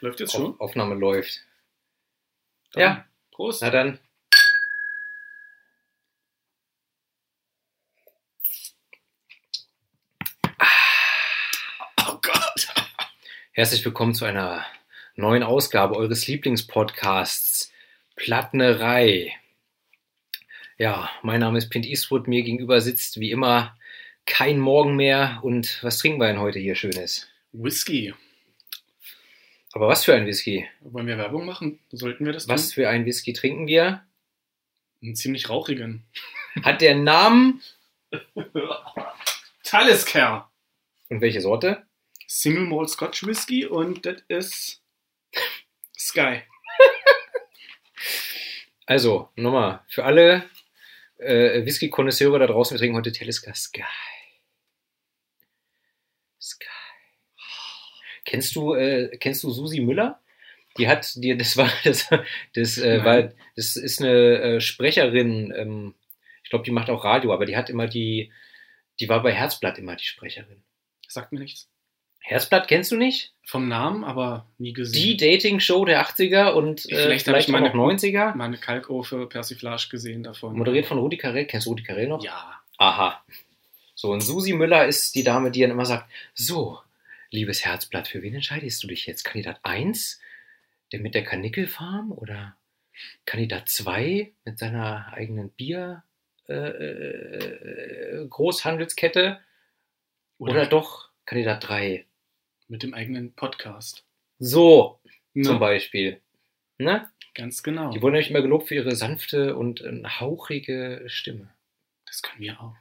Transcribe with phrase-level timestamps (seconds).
[0.00, 0.52] Läuft jetzt schon?
[0.54, 1.40] Auf, Aufnahme läuft.
[2.72, 3.06] Dann Ja.
[3.30, 3.62] Prost.
[3.62, 3.98] Na dann.
[12.06, 12.68] Oh Gott.
[13.52, 14.66] Herzlich willkommen zu einer
[15.14, 17.72] neuen Ausgabe eures Lieblingspodcasts
[18.16, 19.34] Plattnerei.
[20.76, 23.78] Ja, mein Name ist Pint Eastwood, mir gegenüber sitzt wie immer
[24.26, 25.40] kein Morgen mehr.
[25.42, 27.28] Und was trinken wir denn heute hier Schönes?
[27.52, 28.14] Whisky.
[29.72, 30.68] Aber was für ein Whisky?
[30.80, 31.80] Wollen wir Werbung machen?
[31.90, 33.90] Sollten wir das Was für ein Whisky trinken wir?
[33.90, 34.00] tun?
[35.02, 36.04] Einen ziemlich rauchigen.
[36.62, 37.62] Hat der Namen
[39.64, 40.50] Talisker.
[41.08, 41.86] und welche Sorte?
[42.26, 44.82] Single Malt Scotch Whisky und das ist
[45.98, 46.42] Sky.
[48.84, 50.44] Also, nochmal, für alle
[51.18, 53.54] äh, Whisky-Konnoisseure da draußen, wir trinken heute Talisker.
[53.54, 53.84] Sky.
[58.24, 60.20] Kennst du, äh, kennst du Susi Müller?
[60.78, 62.08] Die hat dir, das war, das,
[62.54, 65.94] das, äh, war, das ist eine äh, Sprecherin, ähm,
[66.44, 68.30] ich glaube, die macht auch Radio, aber die hat immer die,
[69.00, 70.62] die war bei Herzblatt immer die Sprecherin.
[71.08, 71.68] Sagt mir nichts.
[72.20, 73.32] Herzblatt kennst du nicht?
[73.44, 75.18] Vom Namen, aber nie Die gesehen.
[75.18, 78.34] Dating-Show der 80er und äh, Vielleicht vielleicht, auch meine- noch 90er.
[78.36, 80.56] Meine Kalkofe Persiflage gesehen davon.
[80.56, 81.46] Moderiert von Rudi Carell.
[81.46, 82.22] Kennst du Rudi Carell noch?
[82.22, 82.60] Ja.
[82.78, 83.24] Aha.
[83.94, 86.78] So, und Susi Müller ist die Dame, die dann immer sagt, so,
[87.32, 89.24] liebes Herzblatt, für wen entscheidest du dich jetzt?
[89.24, 90.20] Kandidat 1,
[90.92, 92.56] der mit der Kanickelfarm oder
[93.24, 96.04] Kandidat 2 mit seiner eigenen Bier
[96.48, 99.40] äh, äh, Großhandelskette
[100.38, 102.06] Oder, oder doch Kandidat 3?
[102.68, 104.04] mit dem eigenen Podcast.
[104.38, 105.00] So,
[105.34, 105.44] Ne?
[105.44, 106.20] zum Beispiel.
[106.78, 107.08] Ne?
[107.34, 107.90] Ganz genau.
[107.90, 111.48] Die wurden nämlich immer gelobt für ihre sanfte und äh, hauchige Stimme.
[112.06, 112.74] Das können wir auch.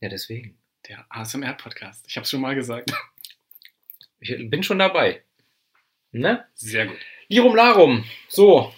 [0.00, 0.58] Ja, deswegen.
[0.88, 2.04] Der ASMR-Podcast.
[2.08, 2.90] Ich habe es schon mal gesagt.
[4.26, 5.22] Ich bin schon dabei.
[6.12, 6.46] Ne?
[6.54, 6.96] Sehr gut.
[7.28, 8.04] Lirum Larum.
[8.28, 8.72] So,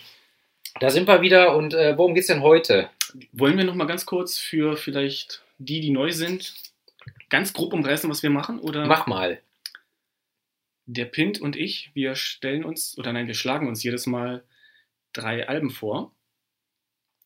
[0.81, 1.57] da sind wir wieder.
[1.57, 2.91] Und äh, worum geht's denn heute?
[3.33, 6.55] Wollen wir noch mal ganz kurz für vielleicht die, die neu sind,
[7.31, 8.59] ganz grob umreißen, was wir machen?
[8.59, 9.41] Oder Mach mal.
[10.87, 14.45] der Pint und ich, wir stellen uns, oder nein, wir schlagen uns jedes Mal
[15.13, 16.13] drei Alben vor,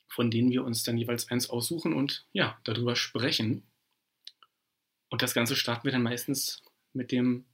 [0.08, 3.62] von denen wir uns dann jeweils eins aussuchen und ja, darüber sprechen.
[5.08, 6.62] Und das Ganze starten wir dann meistens
[6.92, 7.44] mit dem,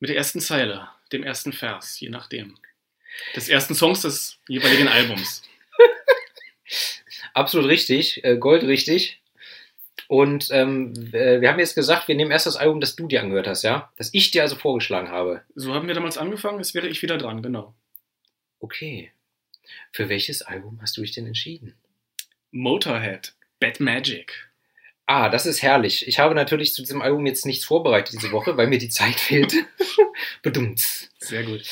[0.00, 2.56] mit der ersten Zeile, dem ersten Vers, je nachdem.
[3.36, 5.42] Des ersten Songs des jeweiligen Albums.
[7.34, 8.24] Absolut richtig.
[8.24, 9.20] Äh, Gold richtig.
[10.08, 13.22] Und ähm, äh, wir haben jetzt gesagt, wir nehmen erst das Album, das du dir
[13.22, 13.92] angehört hast, ja?
[13.96, 15.44] Das ich dir also vorgeschlagen habe.
[15.54, 17.74] So haben wir damals angefangen, jetzt wäre ich wieder dran, genau.
[18.58, 19.12] Okay.
[19.92, 21.76] Für welches Album hast du dich denn entschieden?
[22.50, 24.49] Motorhead, Bad Magic.
[25.12, 26.06] Ah, das ist herrlich.
[26.06, 29.16] Ich habe natürlich zu diesem Album jetzt nichts vorbereitet diese Woche, weil mir die Zeit
[29.18, 29.52] fehlt.
[30.40, 31.10] Bedummt.
[31.18, 31.64] Sehr gut.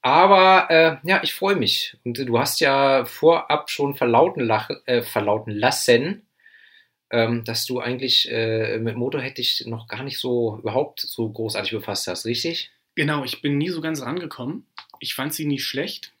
[0.00, 1.96] Aber äh, ja, ich freue mich.
[2.04, 6.22] Und du hast ja vorab schon verlauten, lach, äh, verlauten lassen,
[7.10, 11.72] ähm, dass du eigentlich äh, mit Motorhead dich noch gar nicht so überhaupt so großartig
[11.72, 12.70] befasst hast, richtig?
[12.94, 14.68] Genau, ich bin nie so ganz rangekommen.
[15.00, 16.12] Ich fand sie nie schlecht.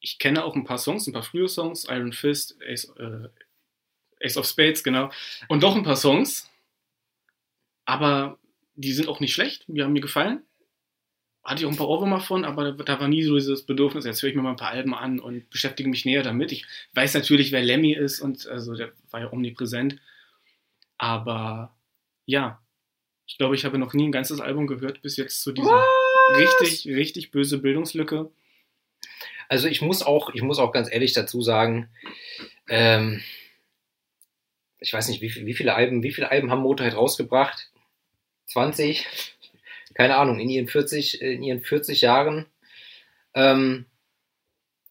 [0.00, 3.28] Ich kenne auch ein paar Songs, ein paar frühe Songs, Iron Fist, Ace, äh,
[4.24, 5.10] Ace of Spades, genau.
[5.48, 6.50] Und noch ein paar Songs.
[7.84, 8.38] Aber
[8.74, 10.42] die sind auch nicht schlecht, die haben mir gefallen.
[11.44, 14.22] Hatte ich auch ein paar Ohrwürmer von, aber da, war nie so dieses Bedürfnis, jetzt
[14.22, 16.52] höre ich mir mal ein paar Alben an und beschäftige mich näher damit.
[16.52, 20.00] Ich weiß natürlich, wer Lemmy ist und also der war ja omnipräsent.
[20.96, 21.76] Aber
[22.24, 22.62] ja,
[23.26, 25.74] ich glaube, ich habe noch nie ein ganzes Album gehört bis jetzt zu diesem
[26.36, 28.30] richtig, richtig böse Bildungslücke.
[29.48, 31.90] Also ich muss auch, ich muss auch ganz ehrlich dazu sagen,
[32.68, 33.22] ähm,
[34.78, 37.70] ich weiß nicht, wie, wie viele Alben, wie viele Alben haben Motorhead rausgebracht?
[38.46, 39.06] 20?
[39.94, 42.46] Keine Ahnung, in ihren 40, in ihren 40 Jahren.
[43.34, 43.86] Ähm,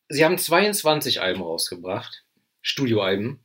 [0.09, 2.23] sie haben 22 Alben rausgebracht,
[2.61, 3.39] Studioalben.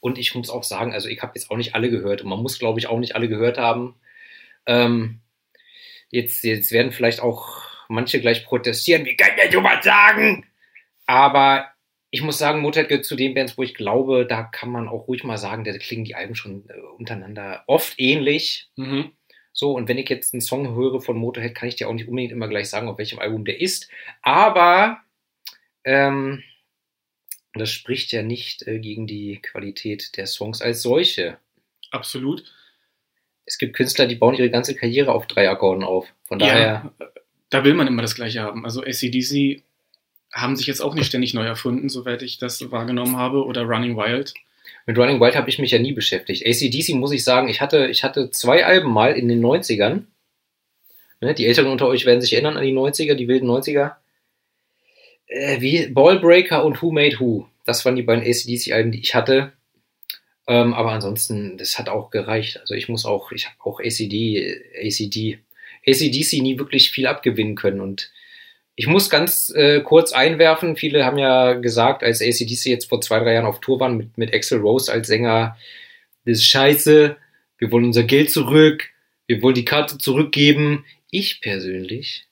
[0.00, 2.40] Und ich muss auch sagen, also ich habe jetzt auch nicht alle gehört und man
[2.40, 4.00] muss, glaube ich, auch nicht alle gehört haben.
[4.66, 5.20] Ähm,
[6.08, 10.46] jetzt, jetzt werden vielleicht auch manche gleich protestieren, wie kann der sowas sagen?
[11.06, 11.70] Aber
[12.10, 15.06] ich muss sagen, Motorhead gehört zu den Bands, wo ich glaube, da kann man auch
[15.06, 18.68] ruhig mal sagen, da klingen die Alben schon äh, untereinander oft ähnlich.
[18.76, 19.12] Mhm.
[19.52, 22.08] So, und wenn ich jetzt einen Song höre von Motorhead, kann ich dir auch nicht
[22.08, 23.88] unbedingt immer gleich sagen, auf welchem Album der ist.
[24.22, 25.00] Aber
[25.84, 26.42] ähm,
[27.54, 31.38] das spricht ja nicht äh, gegen die Qualität der Songs als solche.
[31.90, 32.44] Absolut.
[33.44, 36.12] Es gibt Künstler, die bauen ihre ganze Karriere auf drei Akkorden auf.
[36.24, 37.10] Von daher, Ja,
[37.50, 38.64] da will man immer das Gleiche haben.
[38.64, 39.64] Also ACDC
[40.32, 43.96] haben sich jetzt auch nicht ständig neu erfunden, soweit ich das wahrgenommen habe, oder Running
[43.96, 44.34] Wild.
[44.86, 46.46] mit Running Wild habe ich mich ja nie beschäftigt.
[46.46, 50.04] ACDC muss ich sagen, ich hatte, ich hatte zwei Alben mal in den 90ern.
[51.20, 51.34] Ne?
[51.34, 53.96] Die Älteren unter euch werden sich erinnern an die 90er, die wilden 90er.
[55.26, 57.46] Äh, wie Ballbreaker und Who Made Who.
[57.64, 59.52] Das waren die beiden ACDC-Alben, die ich hatte.
[60.46, 62.58] Ähm, aber ansonsten, das hat auch gereicht.
[62.60, 65.38] Also ich muss auch, ich habe auch ACD, ACD,
[65.86, 67.80] ACDC nie wirklich viel abgewinnen können.
[67.80, 68.10] Und
[68.76, 73.18] ich muss ganz äh, kurz einwerfen, viele haben ja gesagt, als ACDC jetzt vor zwei,
[73.20, 75.56] drei Jahren auf Tour waren mit, mit Axel Rose als Sänger,
[76.24, 77.16] das ist scheiße,
[77.58, 78.90] wir wollen unser Geld zurück,
[79.26, 80.84] wir wollen die Karte zurückgeben.
[81.10, 82.26] Ich persönlich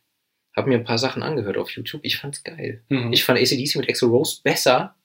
[0.56, 2.00] habe mir ein paar Sachen angehört auf YouTube.
[2.02, 2.82] Ich fand's geil.
[2.88, 3.12] Mhm.
[3.12, 4.96] Ich fand ACDC mit Axel Rose besser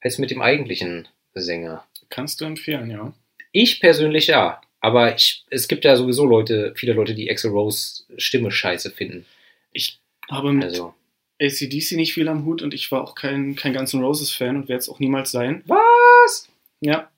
[0.00, 1.86] als mit dem eigentlichen Sänger.
[2.10, 3.14] Kannst du empfehlen, ja.
[3.52, 4.60] Ich persönlich ja.
[4.80, 9.26] Aber ich, es gibt ja sowieso Leute, viele Leute, die Axel Rose Stimme scheiße finden.
[9.72, 9.97] Ich
[10.30, 10.94] habe mit Also,
[11.40, 14.56] ACDC nicht viel am Hut und ich war auch kein, kein Guns N' Roses Fan
[14.56, 15.62] und werde es auch niemals sein.
[15.66, 16.48] was?
[16.80, 17.08] Ja.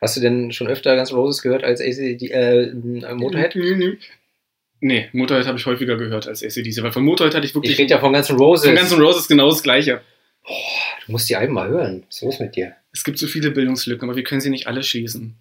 [0.00, 2.72] Hast du denn schon öfter Guns N' Roses gehört als ACD, äh,
[3.14, 3.54] Motorhead?
[4.80, 7.78] Nee, Motorhead habe ich häufiger gehört als ACDC, weil von Motorhead hatte ich wirklich Ich
[7.78, 8.66] rede ja von Guns N' Roses.
[8.66, 10.00] von Guns N' Roses genau das Gleiche.
[11.06, 12.04] Du musst die Alben mal hören.
[12.08, 12.74] Was ist los mit dir?
[12.92, 15.34] Es gibt so viele Bildungslücken, aber wir können sie nicht alle schließen.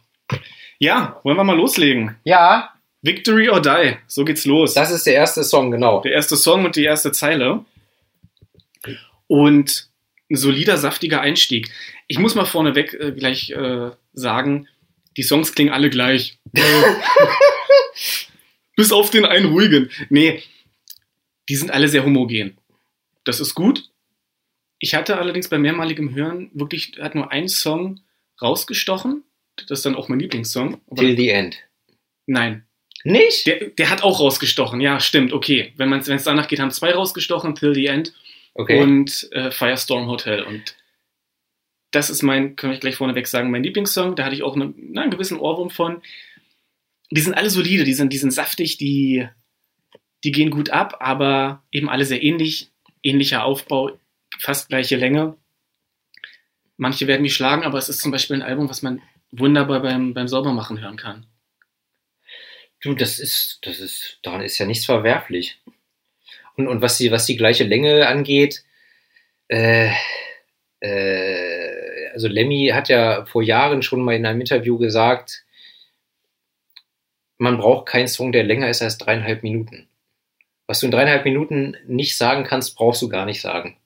[0.79, 2.15] Ja, wollen wir mal loslegen?
[2.24, 4.74] Ja, Victory or Die, so geht's los.
[4.74, 6.02] das ist der erste Song, genau.
[6.02, 7.66] Der erste Song und die erste Zeile.
[9.28, 9.90] Und
[10.30, 11.70] ein solider, saftiger Einstieg.
[12.08, 14.68] Ich muss mal vorneweg äh, gleich äh, sagen,
[15.16, 16.38] die Songs klingen alle gleich.
[18.76, 19.90] Bis auf den einen ruhigen.
[20.10, 20.44] Nee,
[21.50, 22.58] die sind alle sehr homogen.
[23.24, 23.90] Das ist gut.
[24.80, 28.02] Ich hatte allerdings bei mehrmaligem Hören wirklich, hat nur ein Song
[28.42, 29.24] rausgestochen.
[29.68, 30.80] Das ist dann auch mein Lieblingssong.
[30.96, 31.58] Till the End.
[32.28, 32.67] nein,
[33.12, 33.48] Nicht?
[33.48, 34.81] der, der hat auch rausgestochen.
[34.81, 35.74] Ja, stimmt, okay.
[35.77, 38.13] Wenn es danach geht, haben zwei rausgestochen, Till the End
[38.54, 38.81] Okay.
[38.81, 40.42] und äh, Firestorm Hotel.
[40.42, 40.75] Und
[41.92, 44.15] das ist mein, kann ich gleich vorneweg sagen, mein Lieblingssong.
[44.15, 46.01] Da hatte ich auch eine, na, einen gewissen Ohrwurm von.
[47.12, 49.27] Die sind alle solide, die sind, die sind saftig, die,
[50.24, 52.71] die gehen gut ab, aber eben alle sehr ähnlich.
[53.03, 53.92] Ähnlicher Aufbau,
[54.39, 55.38] fast gleiche Länge.
[56.75, 59.01] Manche werden mich schlagen, aber es ist zum Beispiel ein Album, was man
[59.31, 61.27] wunderbar beim, beim Saubermachen hören kann.
[62.81, 65.59] Du, das ist, das ist, daran ist ja nichts verwerflich.
[66.56, 68.63] Und, und was die, was die gleiche Länge angeht,
[69.47, 69.91] äh,
[70.79, 75.44] äh, also Lemmy hat ja vor Jahren schon mal in einem Interview gesagt,
[77.38, 79.88] man braucht keinen Song, der länger ist als dreieinhalb Minuten.
[80.65, 83.77] Was du in dreieinhalb Minuten nicht sagen kannst, brauchst du gar nicht sagen.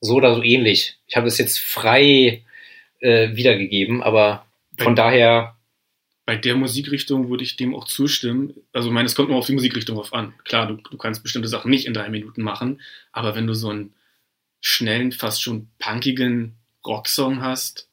[0.00, 0.98] So oder so ähnlich.
[1.06, 2.42] Ich habe es jetzt frei
[3.00, 4.44] äh, wiedergegeben, aber
[4.76, 5.56] von daher,
[6.24, 8.54] bei der Musikrichtung würde ich dem auch zustimmen.
[8.72, 10.34] Also, ich meine, es kommt nur auf die Musikrichtung drauf an.
[10.44, 12.80] Klar, du, du kannst bestimmte Sachen nicht in drei Minuten machen,
[13.10, 13.94] aber wenn du so einen
[14.60, 17.88] schnellen, fast schon punkigen Rocksong hast,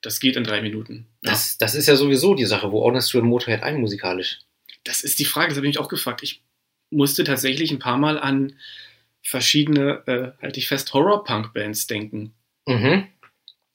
[0.00, 1.06] das geht in drei Minuten.
[1.22, 1.30] Ja.
[1.30, 4.40] das, das ist ja sowieso die Sache, wo ordnest du in Motorhead ein musikalisch?
[4.84, 6.22] Das ist die Frage, das habe ich mich auch gefragt.
[6.22, 6.42] Ich
[6.90, 8.54] musste tatsächlich ein paar Mal an
[9.22, 12.34] verschiedene, äh, halte ich fest, Horror-Punk-Bands denken.
[12.66, 13.06] Mhm.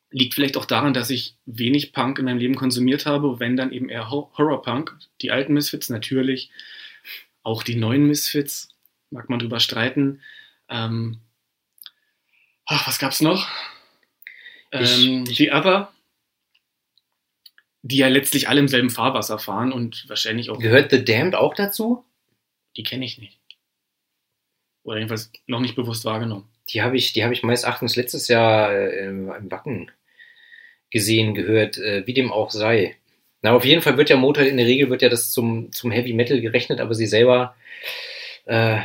[0.10, 3.72] Liegt vielleicht auch daran, dass ich wenig Punk in meinem Leben konsumiert habe, wenn dann
[3.74, 4.98] eben eher Hor- Horror-Punk.
[5.22, 6.50] Die alten Misfits natürlich,
[7.44, 8.70] auch die neuen Misfits,
[9.10, 10.22] mag man drüber streiten.
[10.70, 11.20] Ähm,
[12.66, 13.50] ach, was gab's noch?
[14.72, 15.92] Ich- Ähm, ich- die Other,
[17.82, 21.54] die ja letztlich alle im selben Fahrwasser fahren und wahrscheinlich auch, Gehört The Damned auch
[21.54, 22.04] dazu?
[22.76, 23.40] die kenne ich nicht.
[24.84, 26.48] Oder jedenfalls noch nicht bewusst wahrgenommen.
[26.70, 29.90] Die habe ich, die habe ich meines Erachtens letztes Jahr äh, im, im Wacken
[30.90, 32.96] gesehen, gehört, äh, wie dem auch sei.
[33.42, 35.92] Na, auf jeden Fall wird ja Motorhead in der Regel wird ja das zum, zum
[35.92, 37.56] Heavy Metal gerechnet, aber sie selber
[38.46, 38.80] äh,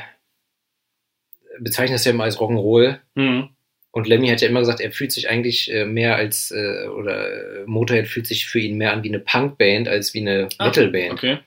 [1.59, 2.99] bezeichnen das ja immer als Rock'n'Roll.
[3.15, 3.49] Mhm.
[3.95, 7.61] Und Lemmy hat ja immer gesagt, er fühlt sich eigentlich äh, mehr als, äh, oder
[7.61, 10.67] äh, Motorhead fühlt sich für ihn mehr an wie eine Punkband als wie eine Ah,
[10.67, 11.13] Metalband.
[11.13, 11.39] Okay.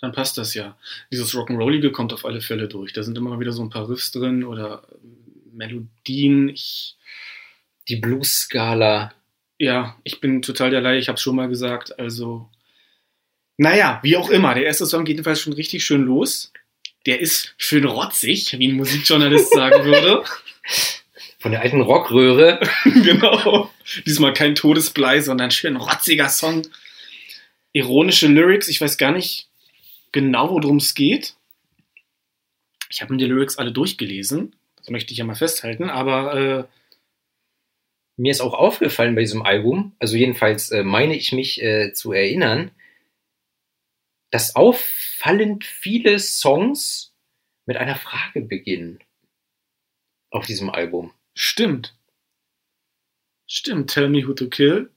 [0.00, 0.78] Dann passt das ja.
[1.12, 2.92] Dieses Rock'n'Rollige kommt auf alle Fälle durch.
[2.92, 4.84] Da sind immer wieder so ein paar Riffs drin oder
[5.52, 6.48] Melodien.
[6.48, 6.96] Ich,
[7.88, 9.12] Die Blues-Skala.
[9.58, 11.98] Ja, ich bin total der Laie, ich habe es schon mal gesagt.
[11.98, 12.48] Also,
[13.56, 14.54] naja, wie auch immer.
[14.54, 16.52] Der erste Song geht jedenfalls schon richtig schön los.
[17.06, 20.24] Der ist schön rotzig, wie ein Musikjournalist sagen würde.
[21.40, 22.60] Von der alten Rockröhre.
[22.84, 23.70] genau.
[24.06, 26.66] Diesmal kein Todesblei, sondern schön rotziger Song.
[27.72, 29.48] Ironische Lyrics, ich weiß gar nicht
[30.12, 31.34] genau, worum es geht.
[32.90, 34.54] Ich habe mir die Lyrics alle durchgelesen.
[34.76, 36.64] Das möchte ich ja mal festhalten, aber äh,
[38.18, 42.12] Mir ist auch aufgefallen bei diesem Album, also jedenfalls äh, meine ich mich äh, zu
[42.12, 42.72] erinnern,
[44.30, 47.14] dass auffallend viele Songs
[47.64, 48.98] mit einer Frage beginnen
[50.30, 51.12] auf diesem Album.
[51.34, 51.94] stimmt.
[53.46, 54.90] Stimmt, Tell Me Who to Kill.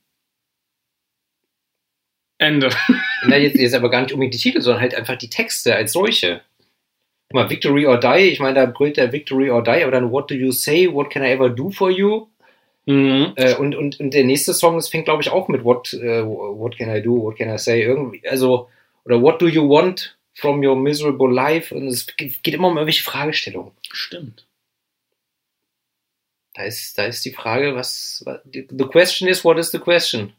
[2.40, 2.70] Ende.
[3.24, 5.94] Na, jetzt, jetzt aber gar nicht unbedingt die Titel, sondern halt einfach die Texte als
[5.94, 6.42] solche.
[7.30, 10.12] Guck mal, Victory or Die, ich meine, da brüllt der Victory or Die, aber dann
[10.12, 10.92] What do you say?
[10.92, 12.31] What can I ever do for you?
[12.92, 13.34] Mhm.
[13.36, 16.24] Äh, und, und, und der nächste Song, das fängt, glaube ich, auch mit What, äh,
[16.24, 17.24] What can I do?
[17.24, 17.82] What can I say?
[17.82, 18.70] Irgendwie, also,
[19.06, 21.74] oder What do you want from your miserable life?
[21.74, 23.72] Und es geht immer um irgendwelche Fragestellungen.
[23.92, 24.46] Stimmt.
[26.54, 28.42] Da ist, da ist die Frage, was, was.
[28.52, 30.34] The question is, what is the question?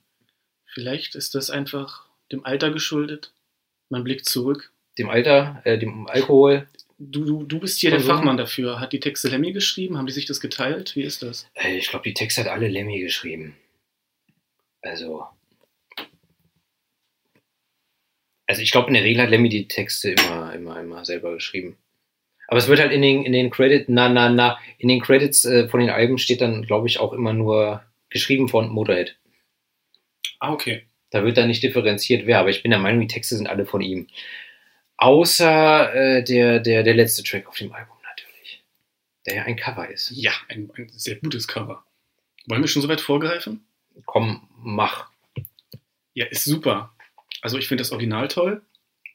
[0.66, 3.32] Vielleicht ist das einfach dem Alter geschuldet.
[3.88, 4.72] Man blickt zurück.
[4.98, 6.66] Dem Alter, äh, dem Alkohol.
[7.04, 8.00] Du, du, du bist hier der.
[8.00, 8.78] Fachmann dafür.
[8.78, 9.98] Hat die Texte Lemmy geschrieben?
[9.98, 10.94] Haben die sich das geteilt?
[10.94, 11.48] Wie ist das?
[11.54, 13.56] Äh, Ich glaube, die Texte hat alle Lemmy geschrieben.
[14.82, 15.26] Also.
[18.46, 21.76] Also ich glaube, in der Regel hat Lemmy die Texte immer, immer, immer selber geschrieben.
[22.46, 25.44] Aber es wird halt in den, in den Credits, na, na, na, in den Credits
[25.44, 29.16] äh, von den Alben steht dann, glaube ich, auch immer nur geschrieben von Motorhead.
[30.38, 30.82] Ah, okay.
[31.10, 33.64] Da wird dann nicht differenziert, wer, aber ich bin der Meinung, die Texte sind alle
[33.66, 34.06] von ihm.
[35.02, 38.62] Außer äh, der, der, der letzte Track auf dem Album natürlich.
[39.26, 40.12] Der ja ein Cover ist.
[40.12, 41.84] Ja, ein, ein sehr gutes Cover.
[42.46, 43.66] Wollen wir schon so weit vorgreifen?
[44.04, 45.10] Komm, mach.
[46.14, 46.94] Ja, ist super.
[47.40, 48.62] Also ich finde das Original toll.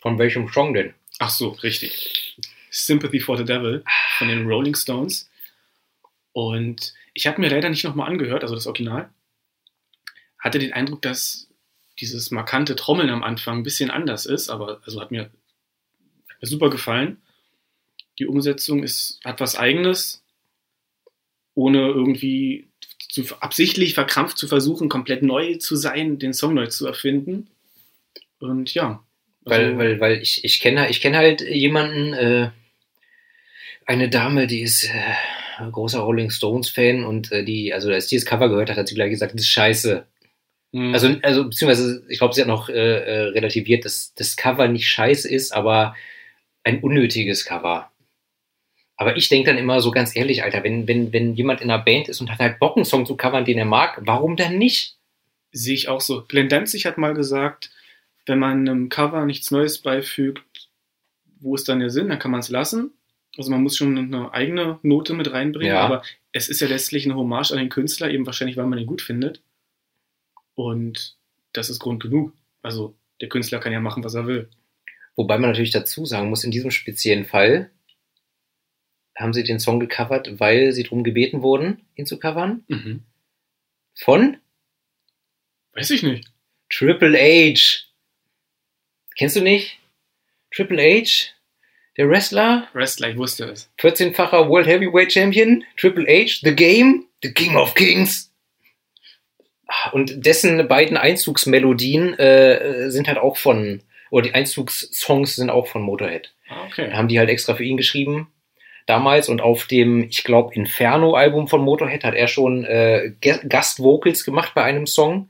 [0.02, 0.94] Von welchem Song denn?
[1.20, 2.38] Ach so, richtig.
[2.70, 3.82] Sympathy for the Devil
[4.18, 5.30] von den Rolling Stones.
[6.34, 9.10] Und ich habe mir leider nicht nochmal angehört, also das Original.
[10.38, 11.48] Hatte den Eindruck, dass
[12.02, 15.32] dieses markante Trommeln am Anfang ein bisschen anders ist, aber also hat mir,
[16.42, 17.18] hat super gefallen.
[18.20, 20.24] Die Umsetzung ist, hat was Eigenes,
[21.54, 22.68] ohne irgendwie
[23.10, 27.48] zu, absichtlich verkrampft zu versuchen, komplett neu zu sein, den Song neu zu erfinden.
[28.40, 29.04] Und ja.
[29.42, 32.50] Weil, also- weil, weil ich, ich kenne ich kenn halt jemanden, äh,
[33.86, 38.26] eine Dame, die ist äh, großer Rolling Stones-Fan und äh, die, also als die das
[38.26, 40.06] Cover gehört hat, hat sie gleich gesagt, das ist scheiße.
[40.74, 40.94] Mhm.
[40.94, 44.90] Also, also beziehungsweise, ich glaube, sie hat noch äh, äh, relativiert, dass das Cover nicht
[44.90, 45.96] scheiße ist, aber
[46.68, 47.92] ein unnötiges Cover.
[48.96, 51.84] Aber ich denke dann immer so ganz ehrlich, Alter, wenn, wenn, wenn jemand in einer
[51.84, 54.58] Band ist und hat halt Bock, einen Song zu covern, den er mag, warum dann
[54.58, 54.98] nicht?
[55.52, 56.24] Sehe ich auch so.
[56.28, 57.72] Glenn Danzig hat mal gesagt,
[58.26, 60.70] wenn man einem Cover nichts Neues beifügt,
[61.40, 62.10] wo ist dann der Sinn?
[62.10, 62.92] Dann kann man es lassen.
[63.38, 65.82] Also man muss schon eine eigene Note mit reinbringen, Ja.
[65.82, 68.88] aber es ist ja letztlich eine Hommage an den Künstler, eben wahrscheinlich, weil man ihn
[68.88, 69.42] gut findet.
[70.56, 71.16] Und
[71.54, 72.34] das ist Grund genug.
[72.64, 74.50] Also der Künstler kann ja machen, was er will.
[75.18, 77.72] Wobei man natürlich dazu sagen muss, in diesem speziellen Fall
[79.18, 82.64] haben sie den Song gecovert, weil sie darum gebeten wurden, ihn zu covern.
[82.68, 83.04] Mhm.
[83.96, 84.38] Von
[85.74, 86.32] Weiß ich nicht.
[86.70, 87.86] Triple H.
[89.18, 89.80] Kennst du nicht?
[90.52, 91.34] Triple H,
[91.98, 93.70] der Wrestler, Wrestler, ich wusste es.
[93.80, 98.32] 14-facher World Heavyweight Champion, Triple H, The Game, The King of Kings.
[99.68, 105.68] Ah, Und dessen beiden Einzugsmelodien äh, sind halt auch von, oder die Einzugssongs sind auch
[105.68, 106.34] von Motorhead.
[106.50, 106.92] Ah, okay.
[106.94, 108.32] haben die halt extra für ihn geschrieben
[108.88, 114.54] damals und auf dem, ich glaube, Inferno-Album von Motorhead hat er schon äh, Gastvocals gemacht
[114.56, 115.30] bei einem Song.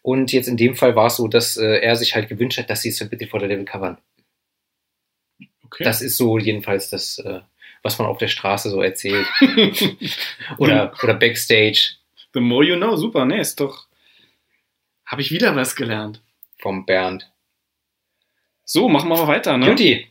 [0.00, 2.70] Und jetzt in dem Fall war es so, dass äh, er sich halt gewünscht hat,
[2.70, 3.98] dass sie Sympathy for the Devil covern.
[5.64, 5.84] okay.
[5.84, 7.40] Das ist so jedenfalls das, äh,
[7.82, 9.26] was man auf der Straße so erzählt.
[10.58, 11.96] oder, oder Backstage
[12.32, 13.86] The more you know, super, ne, ist doch.
[15.06, 16.20] Habe ich wieder was gelernt.
[16.58, 17.30] vom Bernd.
[18.64, 19.66] So, machen wir mal weiter, ne?
[19.66, 20.06] Beauty.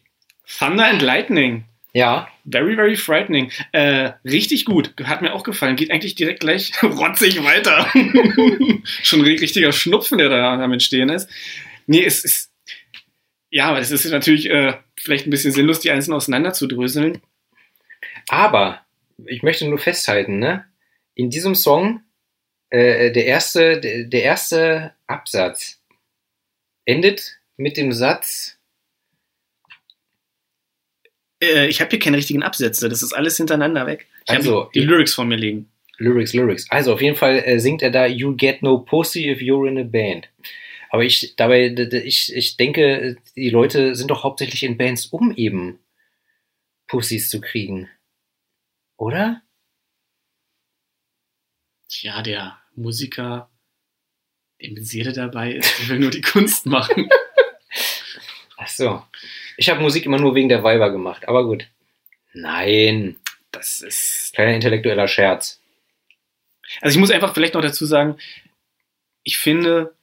[0.46, 1.66] Thunder and Lightning.
[1.94, 3.52] Ja, Very, very frightening.
[3.72, 4.94] Äh, richtig gut.
[5.04, 5.78] Hat mir auch gefallen.
[5.78, 7.88] Geht eigentlich direkt gleich rotzig weiter.
[9.04, 11.30] Schon ein richtiger Schnupfen, der da am Entstehen ist.
[11.88, 12.52] Nee, es ist.
[13.50, 17.22] Ja, aber es ist natürlich äh, vielleicht ein bisschen sinnlos, die einzelnen auseinanderzudröseln.
[18.28, 18.82] Aber
[19.26, 20.66] ich möchte nur festhalten, ne?
[21.16, 22.02] In diesem Song,
[22.72, 25.82] äh, der, erste, der, der erste Absatz
[26.86, 28.60] endet mit dem Satz,
[31.42, 32.88] Äh, ich habe hier keine richtigen Absätze.
[32.88, 34.08] Das ist alles hintereinander weg.
[34.26, 35.70] Ich Also, die ich- Lyrics vor mir liegen.
[35.98, 36.70] Lyrics, Lyrics.
[36.72, 39.78] Also auf jeden Fall äh, singt er da, You get no pussy if you're in
[39.78, 40.30] a band.
[40.90, 41.68] Aber ich, dabei,
[42.06, 45.80] ich, ich denke, die Leute sind doch hauptsächlich in Bands, um eben
[46.88, 47.90] Pussys zu kriegen.
[48.98, 49.42] Oder?
[51.90, 53.50] Tja, der Musiker,
[54.62, 57.10] der mit Seele dabei ist, der will nur die Kunst machen.
[58.78, 59.04] So.
[59.58, 61.68] Ich habe Musik immer nur wegen der Weiber gemacht, aber gut.
[62.34, 63.18] Nein.
[63.52, 64.34] Das ist.
[64.34, 65.62] Kleiner intellektueller Scherz.
[66.82, 68.18] Also ich muss einfach vielleicht noch dazu sagen,
[69.24, 69.94] ich finde,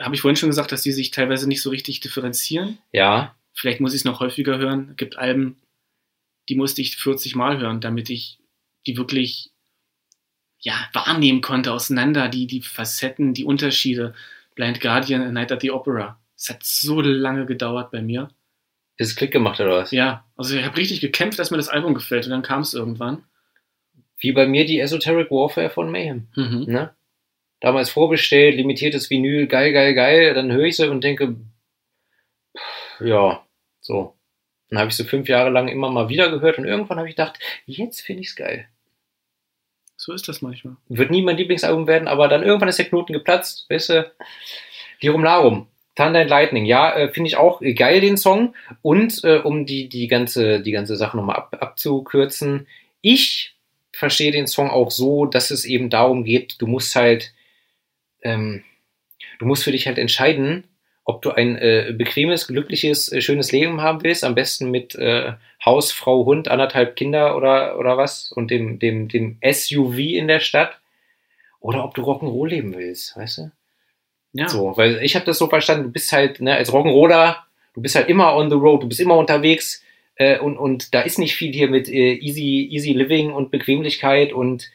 [0.00, 2.78] habe ich vorhin schon gesagt, dass die sich teilweise nicht so richtig differenzieren.
[2.92, 4.90] Ja, Vielleicht muss ich es noch häufiger hören.
[4.90, 5.56] Es gibt Alben,
[6.48, 8.38] die musste ich 40 Mal hören, damit ich
[8.86, 9.50] die wirklich
[10.60, 14.14] ja, wahrnehmen konnte, auseinander, die, die Facetten, die Unterschiede.
[14.54, 16.20] Blind Guardian, A Night at the Opera.
[16.38, 18.30] Es hat so lange gedauert bei mir.
[18.96, 19.90] Bis es Klick gemacht oder was?
[19.90, 22.74] Ja, also ich habe richtig gekämpft, dass mir das Album gefällt und dann kam es
[22.74, 23.24] irgendwann.
[24.18, 26.28] Wie bei mir die Esoteric Warfare von Mayhem.
[26.34, 26.64] Mhm.
[26.66, 26.94] Ne?
[27.60, 30.34] Damals vorbestellt, limitiertes Vinyl, geil, geil, geil.
[30.34, 31.36] Dann höre ich sie und denke,
[32.56, 33.44] pff, ja,
[33.80, 34.14] so.
[34.68, 37.16] Dann habe ich sie fünf Jahre lang immer mal wieder gehört und irgendwann habe ich
[37.16, 38.68] gedacht, jetzt finde ich es geil.
[39.96, 40.76] So ist das manchmal.
[40.88, 44.12] Wird nie mein Lieblingsalbum werden, aber dann irgendwann ist der Knoten geplatzt, weißt du?
[45.00, 45.68] Lirum Larum.
[45.98, 48.54] Thunder and Lightning, ja, äh, finde ich auch geil, den Song.
[48.82, 52.68] Und äh, um die, die, ganze, die ganze Sache nochmal ab, abzukürzen,
[53.00, 53.56] ich
[53.92, 57.32] verstehe den Song auch so, dass es eben darum geht, du musst halt,
[58.22, 58.62] ähm,
[59.40, 60.64] du musst für dich halt entscheiden,
[61.04, 65.32] ob du ein äh, bequemes, glückliches, äh, schönes Leben haben willst, am besten mit äh,
[65.64, 70.38] Haus, Frau, Hund, anderthalb Kinder oder, oder was und dem, dem, dem SUV in der
[70.38, 70.78] Stadt,
[71.58, 73.50] oder ob du Rock'n'Roll leben willst, weißt du?
[74.32, 74.48] Ja.
[74.48, 77.36] So, weil ich habe das so verstanden, du bist halt, ne, als Rock'n'Roller,
[77.74, 79.82] du bist halt immer on the road, du bist immer unterwegs
[80.16, 84.32] äh, und, und da ist nicht viel hier mit äh, easy, easy living und Bequemlichkeit
[84.32, 84.70] und,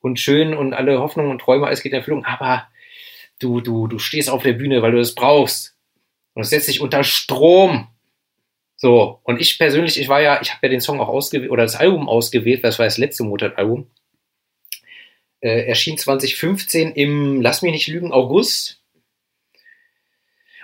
[0.00, 2.66] und schön und alle Hoffnungen und Träume, alles geht in Erfüllung, aber
[3.38, 5.76] du, du, du stehst auf der Bühne, weil du das brauchst
[6.34, 7.88] und es setzt dich unter Strom.
[8.76, 11.62] So, und ich persönlich, ich war ja, ich habe ja den Song auch ausgewählt, oder
[11.62, 13.86] das Album ausgewählt, das war das letzte Motorrad-Album.
[15.40, 18.82] Äh, erschien 2015 im, lass mich nicht lügen, August.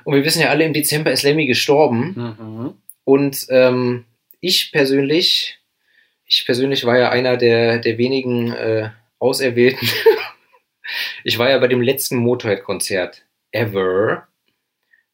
[0.05, 2.15] Und wir wissen ja alle, im Dezember ist Lemmy gestorben.
[2.39, 2.75] Mhm.
[3.05, 4.05] Und ähm,
[4.41, 5.59] ich persönlich,
[6.27, 9.89] ich persönlich war ja einer der, der wenigen äh, Auserwählten.
[11.25, 14.27] ich war ja bei dem letzten Motorhead-Konzert ever.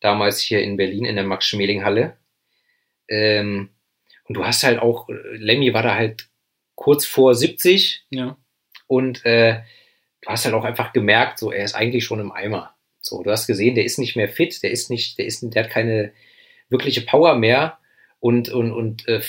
[0.00, 2.16] Damals hier in Berlin in der Max-Schmeling-Halle.
[3.09, 3.71] Ähm,
[4.25, 6.28] und du hast halt auch, Lemmy war da halt
[6.75, 8.37] kurz vor 70 Ja.
[8.87, 9.62] und äh,
[10.23, 12.75] du hast halt auch einfach gemerkt, so er ist eigentlich schon im Eimer.
[13.00, 15.64] So, du hast gesehen, der ist nicht mehr fit, der ist nicht, der ist, der
[15.64, 16.12] hat keine
[16.69, 17.79] wirkliche Power mehr.
[18.20, 19.20] Und und und äh,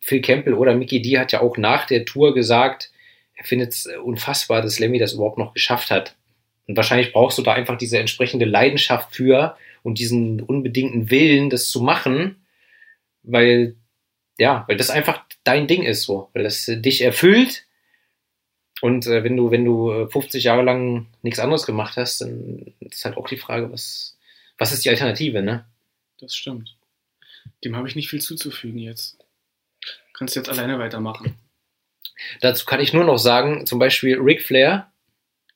[0.00, 2.90] Phil Campbell oder Mickey D hat ja auch nach der Tour gesagt,
[3.34, 6.16] er findet es unfassbar, dass Lemmy das überhaupt noch geschafft hat.
[6.66, 11.70] Und wahrscheinlich brauchst du da einfach diese entsprechende Leidenschaft für und diesen unbedingten Willen, das
[11.70, 12.44] zu machen,
[13.22, 13.76] weil
[14.38, 17.64] ja, weil das einfach dein Ding ist so, weil das äh, dich erfüllt
[18.80, 22.74] und äh, wenn du, wenn du äh, 50 Jahre lang nichts anderes gemacht hast, dann
[22.80, 24.16] ist halt auch die Frage, was,
[24.56, 25.66] was ist die Alternative, ne?
[26.20, 26.76] Das stimmt.
[27.64, 29.18] Dem habe ich nicht viel zuzufügen jetzt.
[30.12, 31.36] Kannst jetzt alleine weitermachen.
[32.40, 34.90] Dazu kann ich nur noch sagen, zum Beispiel Ric Flair,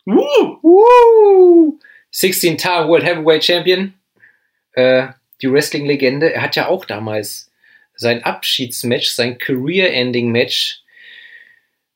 [0.07, 0.59] Uh!
[0.63, 1.79] Woo!
[2.11, 3.95] 16 Tar World Heavyweight Champion,
[4.73, 5.09] äh,
[5.41, 7.51] die Wrestling-Legende, er hat ja auch damals
[7.95, 10.82] sein Abschiedsmatch, sein Career-Ending-Match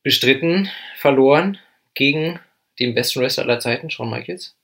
[0.07, 1.57] bestritten, verloren
[1.93, 2.39] gegen
[2.79, 4.55] den besten Wrestler aller Zeiten, Shawn Michaels.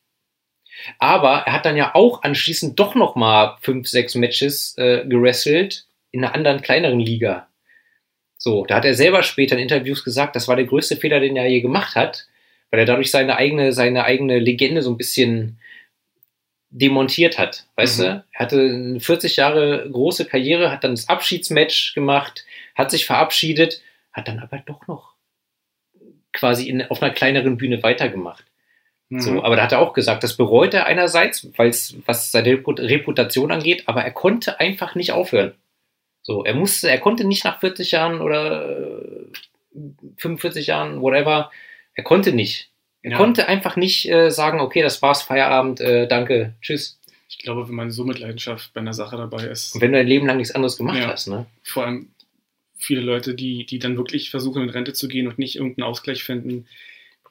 [0.99, 5.85] Aber er hat dann ja auch anschließend doch noch mal fünf, sechs Matches äh, gewrestelt
[6.11, 7.49] in einer anderen kleineren Liga.
[8.37, 11.35] So, da hat er selber später in Interviews gesagt, das war der größte Fehler, den
[11.35, 12.25] er je gemacht hat,
[12.71, 15.59] weil er dadurch seine eigene, seine eigene Legende so ein bisschen
[16.69, 17.65] demontiert hat.
[17.75, 18.03] Weißt Mhm.
[18.03, 18.23] du?
[18.31, 23.81] Er hatte eine 40 Jahre große Karriere, hat dann das Abschiedsmatch gemacht, hat sich verabschiedet,
[24.13, 25.12] hat dann aber doch noch
[26.33, 28.43] quasi in, auf einer kleineren Bühne weitergemacht.
[29.09, 29.19] Mhm.
[29.21, 32.49] So, aber da hat er auch gesagt, das bereut er einerseits, weil es was seine
[32.49, 35.53] Reput- Reputation angeht, aber er konnte einfach nicht aufhören.
[36.21, 39.25] So, er musste, er konnte nicht nach 40 Jahren oder äh,
[40.17, 41.51] 45 Jahren, whatever,
[41.95, 42.69] er konnte nicht.
[43.01, 43.17] Er Ja.
[43.17, 46.99] konnte einfach nicht äh, sagen, okay, das war's, Feierabend, äh, danke, tschüss.
[47.27, 49.97] Ich glaube, wenn man so mit Leidenschaft bei einer Sache dabei ist, Und wenn du
[49.97, 51.07] dein Leben lang nichts anderes gemacht Ja.
[51.07, 51.45] hast, ne?
[51.63, 52.09] vor allem
[52.83, 56.23] viele Leute, die, die dann wirklich versuchen, in Rente zu gehen und nicht irgendeinen Ausgleich
[56.23, 56.67] finden,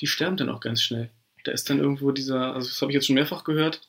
[0.01, 1.11] die sterben dann auch ganz schnell.
[1.45, 3.83] Da ist dann irgendwo dieser, also das habe ich jetzt schon mehrfach gehört,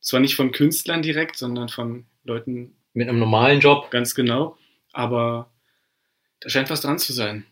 [0.00, 3.90] zwar nicht von Künstlern direkt, sondern von Leuten Mit einem normalen Job.
[3.90, 4.56] ganz genau,
[4.92, 5.50] aber
[6.40, 7.44] da scheint was dran zu sein.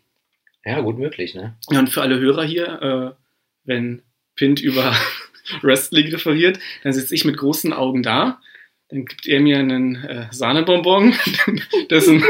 [0.65, 1.57] Ja, gut möglich, ne?
[1.71, 3.23] Ja, und für alle Hörer hier, äh,
[3.65, 4.03] wenn
[4.35, 4.97] Pint über
[5.63, 8.41] Wrestling referiert, dann sitze ich mit großen Augen da.
[8.89, 11.15] Dann gibt er mir einen äh, Sahnebonbon,
[11.91, 12.25] dessen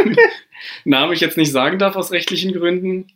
[0.84, 3.12] Namen ich jetzt nicht sagen darf aus rechtlichen Gründen.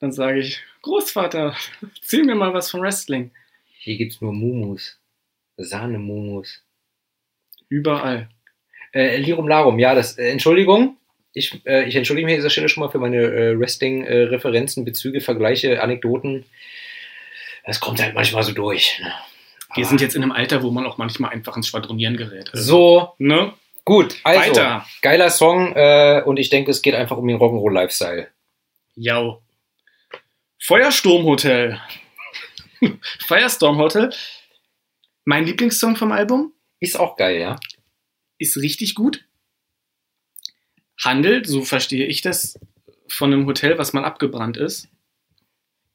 [0.00, 1.56] Dann sage ich, Großvater,
[1.96, 3.30] erzähl mir mal was von Wrestling.
[3.78, 4.98] Hier gibt's nur Mumus.
[5.56, 6.62] Sahne-Mumus.
[7.68, 8.28] Überall.
[8.92, 10.96] Äh, Lirum Larum, ja, das, äh, Entschuldigung.
[11.34, 15.20] Ich, äh, ich entschuldige mich an dieser Stelle schon mal für meine äh, Wrestling-Referenzen, Bezüge,
[15.20, 16.44] Vergleiche, Anekdoten.
[17.64, 18.98] Das kommt halt manchmal so durch.
[19.00, 19.12] Ne?
[19.74, 22.50] Wir sind jetzt in einem Alter, wo man auch manchmal einfach ins Schwadronieren gerät.
[22.52, 23.52] Also, so Ne?
[23.88, 24.20] Gut.
[24.22, 24.86] Also, Weiter.
[25.02, 28.28] geiler Song äh, und ich denke, es geht einfach um den Rock'n'Roll-Lifestyle.
[28.94, 29.42] Jau.
[30.60, 31.80] Feuersturmhotel.
[33.26, 34.12] Firestorm Hotel.
[35.24, 36.52] Mein Lieblingssong vom Album.
[36.80, 37.56] Ist auch geil, ja.
[38.38, 39.24] Ist richtig gut.
[41.02, 42.58] Handelt, so verstehe ich das,
[43.08, 44.88] von einem Hotel, was mal abgebrannt ist.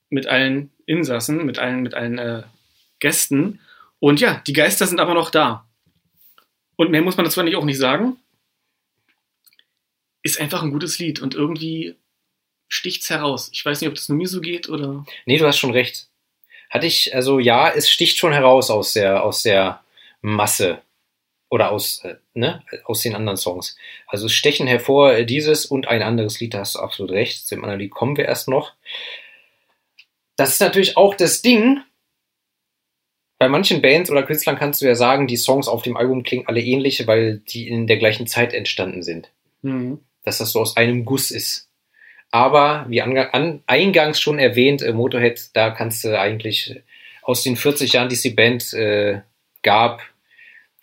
[0.10, 2.44] Mit allen Insassen, mit allen, mit allen äh,
[3.00, 3.60] Gästen.
[4.00, 5.68] Und ja, die Geister sind aber noch da.
[6.84, 8.18] Und mehr muss man dazu eigentlich auch nicht sagen.
[10.22, 11.96] Ist einfach ein gutes Lied und irgendwie
[12.68, 13.50] sticht's heraus.
[13.54, 15.06] Ich weiß nicht, ob das nur mir so geht oder.
[15.26, 16.08] Nee, du hast schon recht.
[16.70, 19.82] Hatte ich, also ja, es sticht schon heraus aus der, aus der
[20.22, 20.82] Masse.
[21.50, 23.78] Oder aus, äh, ne, aus den anderen Songs.
[24.08, 27.48] Also es stechen hervor äh, dieses und ein anderes Lied, da hast du absolut recht.
[27.48, 28.74] Zu dem anderen Lied kommen wir erst noch.
[30.36, 31.82] Das ist natürlich auch das Ding.
[33.38, 36.48] Bei manchen Bands oder Künstlern kannst du ja sagen, die Songs auf dem Album klingen
[36.48, 39.32] alle ähnlich, weil die in der gleichen Zeit entstanden sind.
[39.62, 40.00] Mhm.
[40.24, 41.70] Dass das so aus einem Guss ist.
[42.32, 46.82] Aber wie an, an, eingangs schon erwähnt, äh, Motorhead, da kannst du eigentlich
[47.22, 49.22] aus den 40 Jahren, die es die Band äh,
[49.62, 50.02] gab,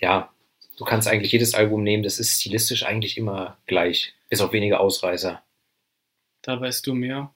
[0.01, 0.31] ja,
[0.79, 4.81] du kannst eigentlich jedes Album nehmen, das ist stilistisch eigentlich immer gleich, bis auf wenige
[4.81, 5.43] Ausreißer.
[6.43, 7.35] Da weißt du mehr.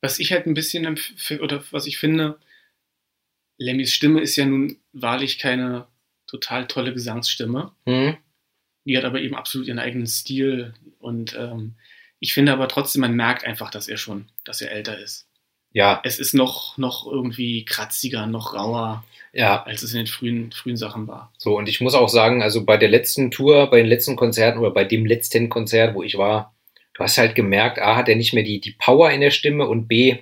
[0.00, 0.98] Was ich halt ein bisschen,
[1.40, 2.38] oder was ich finde,
[3.60, 5.86] Lemmys Stimme ist ja nun wahrlich keine
[6.26, 7.72] total tolle Gesangsstimme.
[7.86, 8.16] Hm?
[8.86, 10.72] Die hat aber eben absolut ihren eigenen Stil.
[10.98, 11.74] Und ähm,
[12.18, 15.28] ich finde aber trotzdem, man merkt einfach, dass er schon, dass er älter ist.
[15.72, 20.50] Ja, Es ist noch, noch irgendwie kratziger, noch rauer, ja, als es in den frühen,
[20.50, 21.32] frühen Sachen war.
[21.38, 24.58] so und ich muss auch sagen, also bei der letzten Tour, bei den letzten Konzerten
[24.58, 26.56] oder bei dem letzten Konzert, wo ich war,
[26.94, 29.68] du hast halt gemerkt, A, hat er nicht mehr die, die Power in der Stimme
[29.68, 30.18] und B,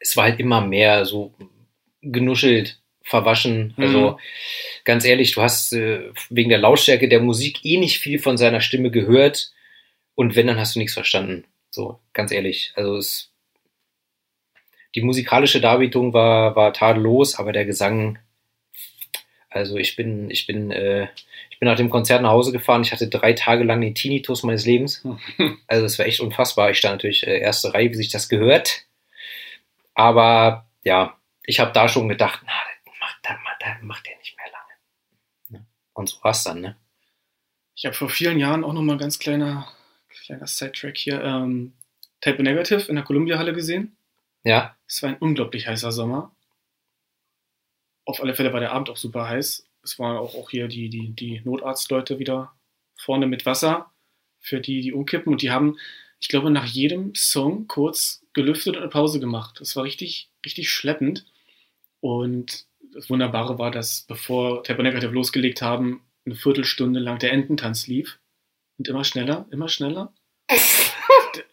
[0.00, 1.34] es war halt immer mehr so
[2.02, 3.74] genuschelt, verwaschen.
[3.76, 4.16] Also Mhm.
[4.84, 8.60] ganz ehrlich, du hast äh, wegen der Lautstärke der Musik eh nicht viel von seiner
[8.60, 9.52] Stimme gehört
[10.14, 11.44] und wenn, dann hast du nichts verstanden.
[11.70, 12.72] So, ganz ehrlich.
[12.76, 13.30] Also es,
[14.94, 18.18] die musikalische Darbietung war, war tadellos, aber der Gesang,
[19.50, 21.08] also ich bin, ich bin, äh,
[21.50, 22.82] ich bin nach dem Konzert nach Hause gefahren.
[22.82, 25.04] Ich hatte drei Tage lang den Tinnitus meines Lebens.
[25.66, 26.70] Also es war echt unfassbar.
[26.70, 28.82] Ich stand natürlich äh, erste Reihe, wie sich das gehört.
[29.94, 31.17] Aber ja,
[31.48, 32.52] ich habe da schon gedacht, na,
[32.84, 35.66] das macht, das das macht der nicht mehr lange.
[35.94, 36.76] Und so war's dann, ne?
[37.74, 39.66] Ich habe vor vielen Jahren auch nochmal ganz kleiner,
[40.26, 41.72] kleiner Sidetrack hier, ähm,
[42.20, 43.96] Type Negative in der Columbia-Halle gesehen.
[44.44, 46.34] Ja, Es war ein unglaublich heißer Sommer.
[48.04, 49.66] Auf alle Fälle war der Abend auch super heiß.
[49.82, 52.52] Es waren auch, auch hier die, die, die Notarztleute wieder
[52.94, 53.90] vorne mit Wasser
[54.38, 55.32] für die, die umkippen.
[55.32, 55.78] Und die haben,
[56.20, 59.60] ich glaube, nach jedem Song kurz gelüftet und eine Pause gemacht.
[59.60, 61.24] Das war richtig, richtig schleppend.
[62.00, 67.86] Und das Wunderbare war, dass bevor Type Negative losgelegt haben, eine Viertelstunde lang der Ententanz
[67.86, 68.18] lief.
[68.78, 70.12] Und immer schneller, immer schneller.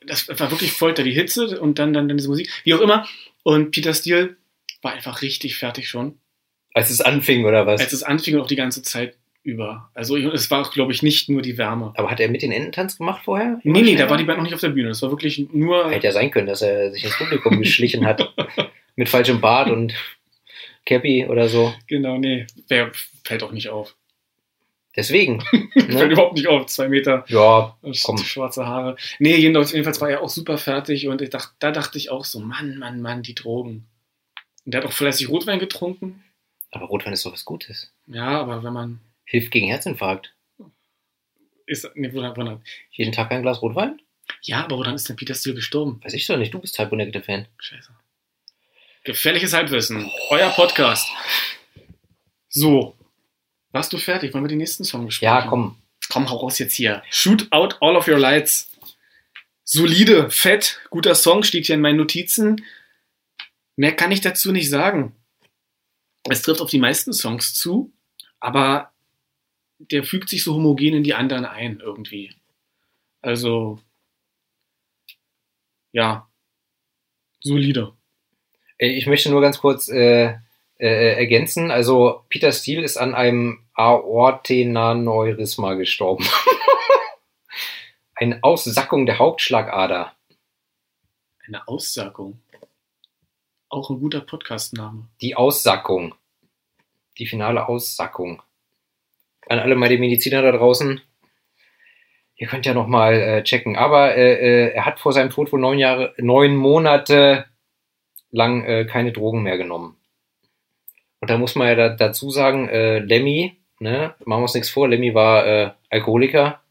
[0.07, 2.49] Das war wirklich Folter, die Hitze und dann, dann, dann diese Musik.
[2.63, 3.07] Wie auch immer.
[3.41, 4.37] Und Peter Steele
[4.83, 6.19] war einfach richtig fertig schon,
[6.75, 7.81] als es anfing oder was?
[7.81, 9.89] als es anfing und auch die ganze Zeit über.
[9.95, 11.93] Also es war, glaube ich, nicht nur die Wärme.
[11.95, 13.59] Aber hat er mit den Ententanz gemacht vorher?
[13.63, 14.89] Nee, nee, da war die Band noch nicht auf der Bühne.
[14.89, 15.89] Das war wirklich nur.
[15.89, 18.33] Hätte ja sein können, dass er sich ins Publikum geschlichen hat.
[18.95, 19.93] mit falschem Bart und
[20.85, 21.73] Cappy oder so.
[21.87, 22.45] Genau, nee.
[22.67, 22.91] Wer
[23.23, 23.95] fällt auch nicht auf.
[24.95, 25.41] Deswegen.
[25.73, 26.03] Fällt Ne?
[26.13, 26.67] überhaupt nicht auf.
[26.67, 28.17] Zwei Meter Ja, sch- Komm.
[28.17, 28.95] schwarze Haare.
[29.19, 32.23] Nee, jedenfalls, jedenfalls war er auch super fertig und ich dacht, da dachte ich auch
[32.23, 33.87] so, Mann, Mann, Mann, die Drogen.
[34.63, 36.23] Und der hat auch fleißig Rotwein getrunken.
[36.71, 37.91] aber Rotwein ist doch was Gutes.
[38.07, 38.99] Ja, aber wenn man.
[39.25, 40.33] Hilft gegen Herzinfarkt.
[41.65, 43.99] Ist, nee, wo, dann- wo, dann- Jeden Tag ein Glas Rotwein?
[44.43, 45.99] ja, aber wo dann ist denn Peter Steele gestorben?
[46.03, 47.47] Weiß ich doch nicht, du bist Negative Fan.
[47.57, 47.89] Scheiße.
[49.05, 50.11] Gefährliches Halbwissen.
[50.31, 51.07] Euer Podcast.
[52.49, 52.97] So.
[53.71, 54.33] Warst du fertig?
[54.33, 55.31] Wollen wir den nächsten Song besprechen?
[55.31, 55.77] Ja, komm.
[56.09, 57.03] Komm, hau raus jetzt hier.
[57.11, 58.71] Shoot out all of your lights.
[59.63, 62.65] Solide, fett, guter Song, steht hier in meinen Notizen.
[63.75, 65.15] Mehr kann ich dazu nicht sagen.
[66.27, 67.93] Es trifft auf die meisten Songs zu,
[68.39, 68.91] aber
[69.77, 72.33] der fügt sich so homogen in die anderen ein irgendwie.
[73.21, 73.79] Also,
[75.91, 76.27] ja,
[77.41, 77.94] solide.
[78.77, 80.35] Äh, Ich möchte nur ganz kurz äh,
[80.77, 81.71] äh, ergänzen.
[81.71, 86.25] Also, Peter Steele ist an einem Aortenaneurysma gestorben.
[88.15, 90.13] Eine Aussackung der Hauptschlagader.
[91.47, 92.39] Eine Aussagung.
[93.69, 95.07] Auch ein guter Podcastname.
[95.21, 96.15] Die Aussackung.
[97.17, 98.41] Die finale Aussackung.
[99.47, 101.01] An alle meine Mediziner da draußen.
[102.37, 103.75] Ihr könnt ja nochmal äh, checken.
[103.75, 107.45] Aber äh, äh, er hat vor seinem Tod wohl neun Jahre, neun Monate
[108.35, 109.97] lang äh, keine Drogen mehr genommen.
[111.21, 114.69] Und da muss man ja da, dazu sagen, äh, Lemmy, ne, machen wir uns nichts
[114.69, 116.61] vor, Lemmy war äh, Alkoholiker,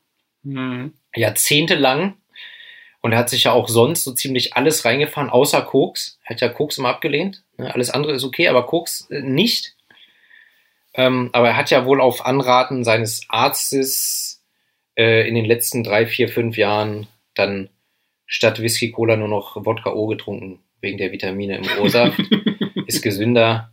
[0.44, 0.92] Mhm.
[1.16, 2.16] jahrzehntelang.
[3.00, 6.18] Und er hat sich ja auch sonst so ziemlich alles reingefahren, außer Koks.
[6.24, 7.42] Er hat ja Koks immer abgelehnt.
[7.56, 7.72] Ne?
[7.72, 9.74] Alles andere ist okay, aber Koks äh, nicht.
[10.94, 14.42] Ähm, aber er hat ja wohl auf Anraten seines Arztes
[14.96, 17.68] äh, in den letzten drei, vier, fünf Jahren dann
[18.26, 22.20] statt Whisky Cola nur noch Wodka O getrunken, wegen der Vitamine im O-Saft.
[22.86, 23.72] Ist gesünder.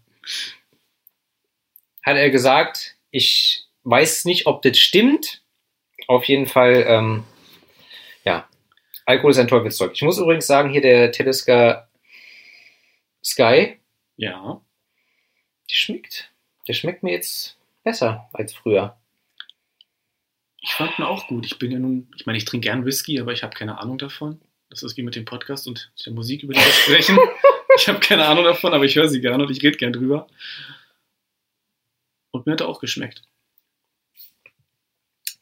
[2.01, 5.43] Hat er gesagt, ich weiß nicht, ob das stimmt.
[6.07, 7.23] Auf jeden Fall, ähm,
[8.25, 8.49] ja,
[9.05, 9.91] Alkohol ist ein Teufelszeug.
[9.93, 11.87] Ich muss übrigens sagen, hier der Teleska
[13.23, 13.77] Sky,
[14.17, 14.61] ja.
[15.69, 16.31] der schmeckt.
[16.67, 18.97] Der schmeckt mir jetzt besser als früher.
[20.61, 21.45] Ich fand ihn auch gut.
[21.45, 23.97] Ich bin ja nun, ich meine, ich trinke gern Whisky, aber ich habe keine Ahnung
[23.97, 24.39] davon.
[24.71, 27.19] Das ist wie mit dem Podcast und der Musik, über die wir sprechen.
[27.77, 30.27] ich habe keine Ahnung davon, aber ich höre sie gerne und ich rede gern drüber.
[32.31, 33.21] Und mir hat er auch geschmeckt.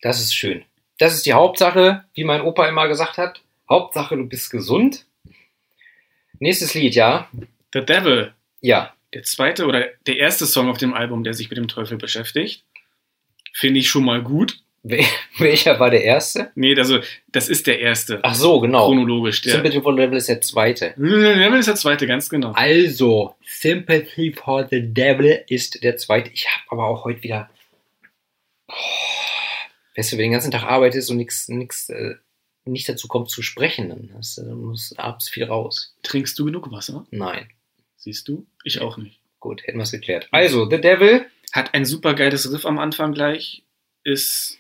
[0.01, 0.65] Das ist schön.
[0.97, 3.41] Das ist die Hauptsache, wie mein Opa immer gesagt hat.
[3.69, 5.05] Hauptsache, du bist gesund.
[6.39, 7.29] Nächstes Lied, ja?
[7.73, 8.95] The Devil, Ja.
[9.13, 12.65] der zweite oder der erste Song auf dem Album, der sich mit dem Teufel beschäftigt.
[13.53, 14.59] Finde ich schon mal gut.
[14.83, 15.05] Wel-
[15.39, 16.51] Welcher war der erste?
[16.55, 16.99] Nee, also,
[17.31, 18.19] das ist der erste.
[18.23, 18.87] Ach so, genau.
[18.87, 19.41] Chronologisch.
[19.41, 20.93] Der Sympathy for the Devil ist der zweite.
[20.97, 22.51] Devil ist der zweite, ganz genau.
[22.53, 26.31] Also, Sympathy for the Devil ist der zweite.
[26.33, 27.49] Ich habe aber auch heute wieder.
[28.67, 28.73] Oh,
[29.95, 32.15] weißt du, wenn du den ganzen Tag arbeitest und nix, äh,
[32.65, 35.95] nicht dazu kommt zu sprechen, dann hast du, dann muss abends viel raus.
[36.03, 37.05] Trinkst du genug Wasser?
[37.11, 37.49] Nein.
[37.97, 38.45] Siehst du?
[38.63, 39.19] Ich auch nicht.
[39.39, 40.27] Gut, hätten wir es geklärt.
[40.31, 41.25] Also, The Devil.
[41.51, 43.63] Hat ein super geiles Riff am Anfang gleich.
[44.03, 44.58] Ist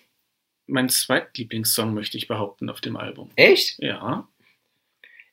[0.69, 3.31] mein zweitlieblingssong, möchte ich behaupten, auf dem Album.
[3.35, 3.79] Echt?
[3.79, 4.27] Ja.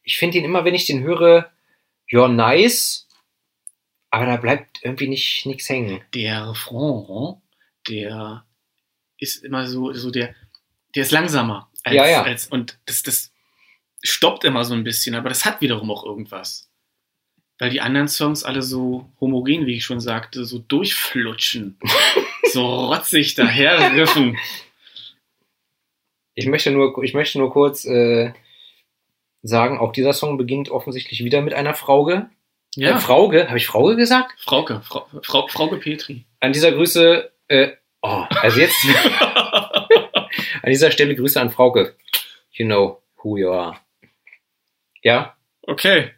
[0.02, 1.50] Ich finde ihn immer, wenn ich den höre,
[2.10, 3.08] you're nice,
[4.10, 6.00] aber da bleibt irgendwie nicht nichts hängen.
[6.14, 7.40] Der Refrain,
[7.88, 8.44] der
[9.18, 10.34] ist immer so, so der,
[10.94, 11.70] der ist langsamer.
[11.82, 12.22] Als, Ja, ja.
[12.22, 13.32] Als, und das, das
[14.02, 16.70] stoppt immer so ein bisschen, aber das hat wiederum auch irgendwas.
[17.58, 21.78] Weil die anderen Songs alle so homogen, wie ich schon sagte, so durchflutschen.
[22.52, 24.36] so rotzig daherriffen.
[26.36, 28.32] Ich möchte nur, ich möchte nur kurz äh,
[29.42, 32.28] sagen, auch dieser Song beginnt offensichtlich wieder mit einer Frauge.
[32.76, 34.38] Ja, Äh, Frauge, habe ich Frauge gesagt?
[34.38, 36.24] Frauke, Frau, Frau, Frauke Petri.
[36.40, 37.72] An dieser Grüße, äh,
[38.02, 38.76] oh, also jetzt
[40.62, 41.96] an dieser Stelle Grüße an Frauke.
[42.52, 43.76] You know who you are.
[45.02, 45.32] Ja,
[45.68, 46.12] Okay.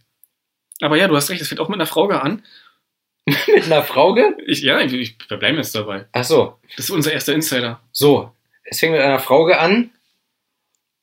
[0.82, 2.44] Aber ja, du hast recht, es fängt auch mit einer Frauke an.
[3.26, 4.36] mit einer Frauge?
[4.46, 6.06] Ich, ja, ich, ich, wir bleiben jetzt dabei.
[6.12, 7.80] Ach so, Das ist unser erster Insider.
[7.92, 8.32] so.
[8.70, 9.90] Es fängt mit einer Frauge an.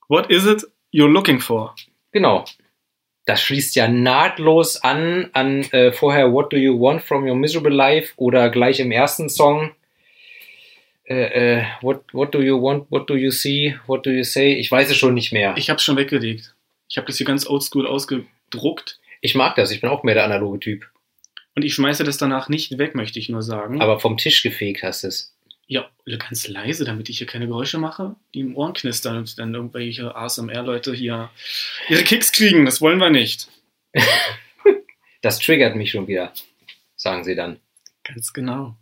[0.07, 0.63] What is it
[0.93, 1.73] you're looking for?
[2.11, 2.45] Genau.
[3.25, 7.73] Das schließt ja nahtlos an an äh, vorher What Do You Want from Your Miserable
[7.73, 9.71] Life oder gleich im ersten Song
[11.07, 14.53] äh, äh, what, what Do You Want, What Do You See, What Do You Say?
[14.55, 15.53] Ich weiß es schon nicht mehr.
[15.55, 16.55] Ich habe schon weggelegt.
[16.89, 20.23] Ich habe das hier ganz oldschool ausgedruckt Ich mag das, ich bin auch mehr der
[20.23, 20.85] analoge Typ.
[21.55, 23.81] und ich schmeiße das danach nicht weg, möchte ich nur sagen.
[23.81, 25.34] Aber vom Tisch gefegt hast es.
[25.67, 29.53] Ja, ganz leise, damit ich hier keine Geräusche mache, die im Ohren knistern und dann
[29.53, 31.31] irgendwelche ASMR-Leute hier
[31.89, 32.65] ihre Kicks kriegen.
[32.65, 33.47] Das wollen wir nicht.
[35.21, 36.31] Das triggert mich schon wieder,
[36.97, 37.59] sagen sie dann.
[38.03, 38.77] Ganz genau.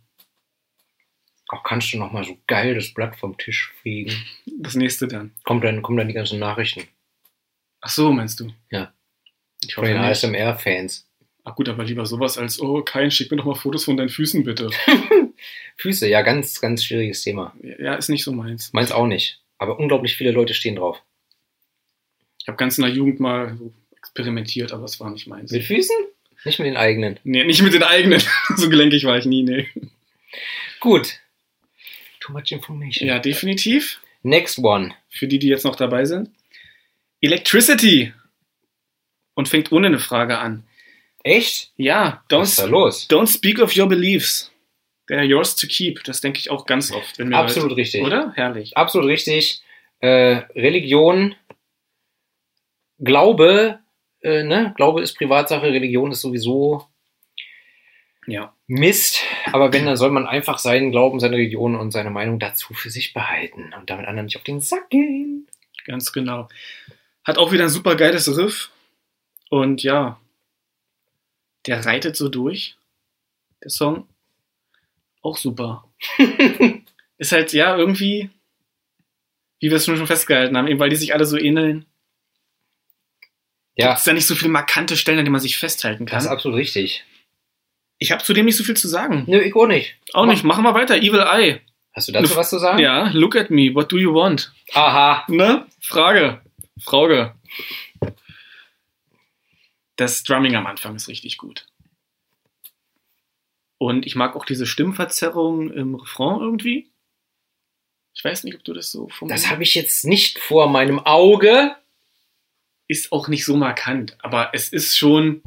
[1.48, 4.12] Auch kannst du noch mal so geil das Blatt vom Tisch fegen.
[4.58, 5.32] Das nächste dann.
[5.44, 6.86] Kommt dann, kommen dann die ganzen Nachrichten
[7.84, 8.50] Ach so, meinst du?
[8.70, 8.94] Ja.
[9.62, 10.24] Ich von hoffe den nicht.
[10.24, 11.06] ASMR-Fans.
[11.44, 14.08] Ach gut, aber lieber sowas als, oh, Kein, schick mir doch mal Fotos von deinen
[14.08, 14.70] Füßen, bitte.
[15.76, 17.54] Füße, ja, ganz, ganz schwieriges Thema.
[17.78, 18.72] Ja, ist nicht so meins.
[18.72, 19.42] Meins auch nicht.
[19.58, 21.02] Aber unglaublich viele Leute stehen drauf.
[22.40, 25.52] Ich habe ganz in der Jugend mal so experimentiert, aber es war nicht meins.
[25.52, 25.96] Mit Füßen?
[26.44, 27.20] Nicht mit den eigenen.
[27.24, 28.22] Nee, nicht mit den eigenen.
[28.56, 29.68] so gelenkig war ich nie, nee.
[30.80, 31.18] Gut.
[32.20, 33.06] Too much information.
[33.06, 34.00] Ja, definitiv.
[34.22, 34.94] Next one.
[35.10, 36.30] Für die, die jetzt noch dabei sind.
[37.20, 38.14] Electricity.
[39.34, 40.64] Und fängt ohne eine Frage an.
[41.24, 41.72] Echt?
[41.76, 43.08] Ja, Was ist da don't, los?
[43.10, 44.52] don't speak of your beliefs.
[45.08, 46.04] They're yours to keep.
[46.04, 47.20] Das denke ich auch ganz oft.
[47.20, 48.02] Absolut richtig.
[48.04, 48.32] Oder?
[48.36, 48.76] Herrlich.
[48.76, 49.62] Absolut richtig.
[50.00, 51.34] Äh, Religion,
[52.98, 53.80] Glaube,
[54.22, 54.72] äh, ne?
[54.76, 56.86] Glaube ist Privatsache, Religion ist sowieso
[58.26, 58.54] Ja.
[58.66, 59.20] Mist.
[59.52, 62.90] Aber wenn, dann soll man einfach seinen Glauben, seine Religion und seine Meinung dazu für
[62.90, 65.46] sich behalten und damit anderen nicht auf den Sack gehen.
[65.86, 66.48] Ganz genau.
[67.24, 68.70] Hat auch wieder ein super geiles Riff.
[69.50, 70.18] Und ja,
[71.66, 72.76] der reitet so durch.
[73.62, 74.08] Der Song.
[75.22, 75.84] Auch super.
[77.18, 78.30] Ist halt, ja, irgendwie,
[79.60, 81.86] wie wir es schon festgehalten haben, eben weil die sich alle so ähneln.
[83.76, 86.24] Ja, Gibt es da nicht so viele markante Stellen, an denen man sich festhalten das
[86.24, 86.36] ist kann.
[86.36, 87.04] absolut richtig.
[87.98, 89.24] Ich habe zudem nicht so viel zu sagen.
[89.26, 89.96] Nö, ich auch nicht.
[90.12, 90.44] Auch nicht.
[90.44, 90.96] Machen wir weiter.
[90.96, 91.60] Evil Eye.
[91.92, 92.78] Hast du dazu was zu sagen?
[92.80, 93.74] Ja, look at me.
[93.74, 94.52] What do you want?
[94.74, 95.24] Aha.
[95.28, 95.66] Ne?
[95.80, 96.42] Frage.
[96.80, 97.34] Frage.
[99.96, 101.66] Das Drumming am Anfang ist richtig gut.
[103.78, 106.90] Und ich mag auch diese Stimmverzerrung im Refrain irgendwie.
[108.14, 111.76] Ich weiß nicht, ob du das so Das habe ich jetzt nicht vor meinem Auge.
[112.86, 115.42] Ist auch nicht so markant, aber es ist schon,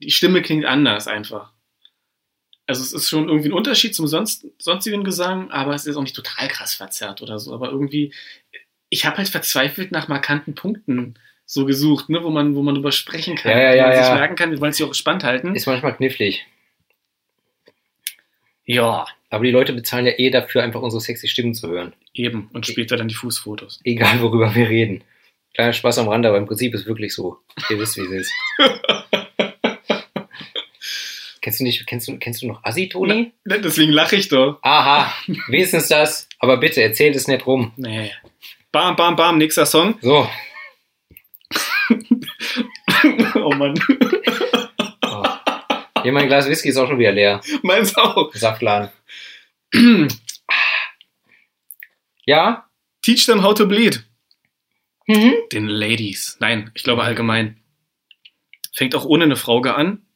[0.00, 1.52] die Stimme klingt anders einfach.
[2.66, 6.02] Also es ist schon irgendwie ein Unterschied zum sonst, sonstigen Gesang, aber es ist auch
[6.02, 7.54] nicht total krass verzerrt oder so.
[7.54, 8.12] Aber irgendwie,
[8.88, 11.14] ich habe halt verzweifelt nach markanten Punkten
[11.46, 14.02] so gesucht, ne, wo man, wo man drüber sprechen kann, Ja, ja, wo man ja,
[14.02, 14.14] sich ja.
[14.14, 15.54] merken kann, wir wollen es ja auch spannend halten.
[15.54, 16.46] Ist manchmal knifflig.
[18.66, 21.92] Ja, Aber die Leute bezahlen ja eh dafür, einfach unsere sexy Stimmen zu hören.
[22.14, 22.48] eben.
[22.52, 23.80] Und später dann die Fußfotos.
[23.84, 25.04] Egal, worüber wir reden.
[25.54, 27.38] Kleiner Spaß am Rande, aber im Prinzip ist wirklich so.
[27.68, 28.32] Ihr wisst, wie es ist.
[31.40, 33.32] kennst du nicht, kennst du, kennst du noch Assi, Toni?
[33.44, 34.58] Ne, Deswegen lache ich doch.
[34.62, 35.12] Aha,
[35.48, 36.28] wenigstens das.
[36.38, 37.72] Aber bitte, erzählt es nicht rum.
[37.76, 38.10] Nee.
[38.72, 39.96] Bam, bam, bam, nächster Song.
[40.00, 40.28] So.
[43.36, 43.74] oh Mann.
[45.02, 45.24] Oh.
[46.02, 47.40] Hier, mein Glas Whisky ist auch schon wieder leer.
[47.62, 48.32] Meins auch.
[48.34, 48.90] Saftladen.
[52.26, 52.70] Ja?
[53.02, 54.04] Teach them how to bleed.
[55.06, 55.34] Mhm.
[55.52, 56.38] Den Ladies.
[56.40, 57.60] Nein, ich glaube allgemein.
[58.72, 60.06] Fängt auch ohne eine Frauge an.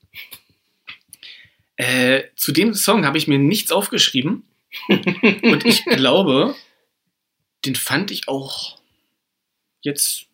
[1.77, 4.49] Äh, zu dem Song habe ich mir nichts aufgeschrieben.
[4.89, 6.57] Und ich glaube,
[7.65, 8.79] den fand ich auch
[9.83, 10.27] jetzt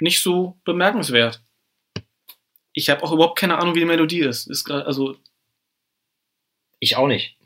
[0.00, 1.42] nicht so bemerkenswert.
[2.76, 4.46] Ich habe auch überhaupt keine Ahnung, wie die Melodie ist.
[4.48, 5.16] ist grad, also,
[6.78, 7.36] Ich auch nicht.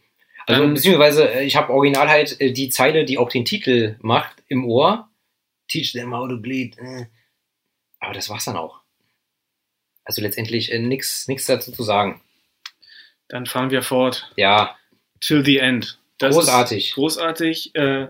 [0.46, 3.96] Also, Ähm, beziehungsweise, äh, ich habe original halt äh, die Zeile, die auch den Titel
[4.00, 5.08] macht, im Ohr.
[5.68, 6.76] Teach them how to bleed.
[6.78, 7.06] äh.
[8.00, 8.80] Aber das war's dann auch.
[10.02, 12.20] Also letztendlich äh, nichts dazu zu sagen.
[13.28, 14.32] dann fahren wir fort.
[14.36, 14.76] Ja,
[15.20, 16.00] Till the end.
[16.18, 16.94] Das großartig.
[16.94, 17.74] Großartig.
[17.76, 18.08] Äh,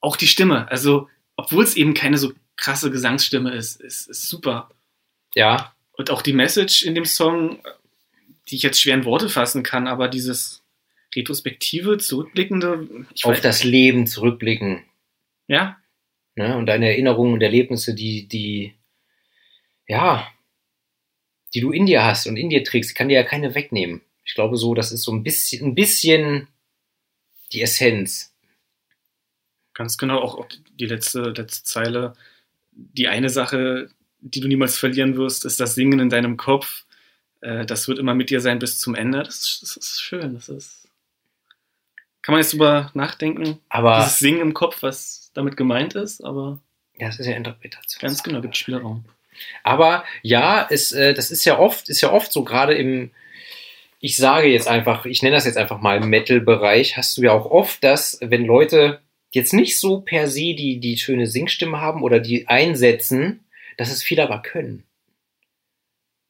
[0.00, 0.70] auch die Stimme.
[0.70, 4.70] Also, obwohl es eben keine so krasse Gesangsstimme ist, ist, ist super.
[5.34, 7.62] Ja, Und auch die Message in dem Song,
[8.48, 10.62] die ich jetzt schwer in Worte fassen kann, aber dieses
[11.14, 14.82] retrospektive, zurückblickende, auf das Leben zurückblicken.
[15.46, 15.78] ja,
[16.34, 16.56] Ne?
[16.56, 18.74] Und deine Erinnerungen und Erlebnisse, die, die,
[19.86, 20.26] ja,
[21.54, 24.00] die du in dir hast und in dir trägst, kann dir ja keine wegnehmen.
[24.24, 26.48] Ich glaube so, das ist so ein bisschen, ein bisschen
[27.52, 28.34] die Essenz.
[29.74, 32.14] ganz genau, auch, auch die letzte, letzte Zeile.
[32.70, 33.90] Die eine Sache,
[34.22, 36.84] die du niemals verlieren wirst, ist das Singen in deinem Kopf.
[37.40, 39.22] Äh, das wird immer mit dir sein bis zum Ende.
[39.22, 40.34] Das, ist- das ist schön.
[40.34, 40.88] Das ist.
[42.22, 43.58] Kann man jetzt drüber nachdenken?
[43.68, 46.60] Aber Dieses Singen im Kopf, was damit gemeint ist, aber
[46.96, 48.00] ja, das ist ja Interpretation.
[48.00, 49.04] ganz genau, gibt Spielraum.
[49.64, 53.10] Aber ja, es, äh, das ist ja oft, ist ja oft so, gerade im,
[53.98, 57.46] ich sage jetzt einfach, ich nenne das jetzt einfach mal Metal-Bereich, hast du ja auch
[57.46, 59.00] oft, dass, wenn Leute
[59.32, 63.41] jetzt nicht so per se die, die schöne Singstimme haben oder die einsetzen,
[63.76, 64.84] dass es viele aber können.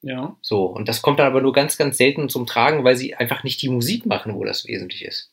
[0.01, 0.35] Ja.
[0.41, 3.43] So, und das kommt dann aber nur ganz, ganz selten zum Tragen, weil sie einfach
[3.43, 5.31] nicht die Musik machen, wo das wesentlich ist.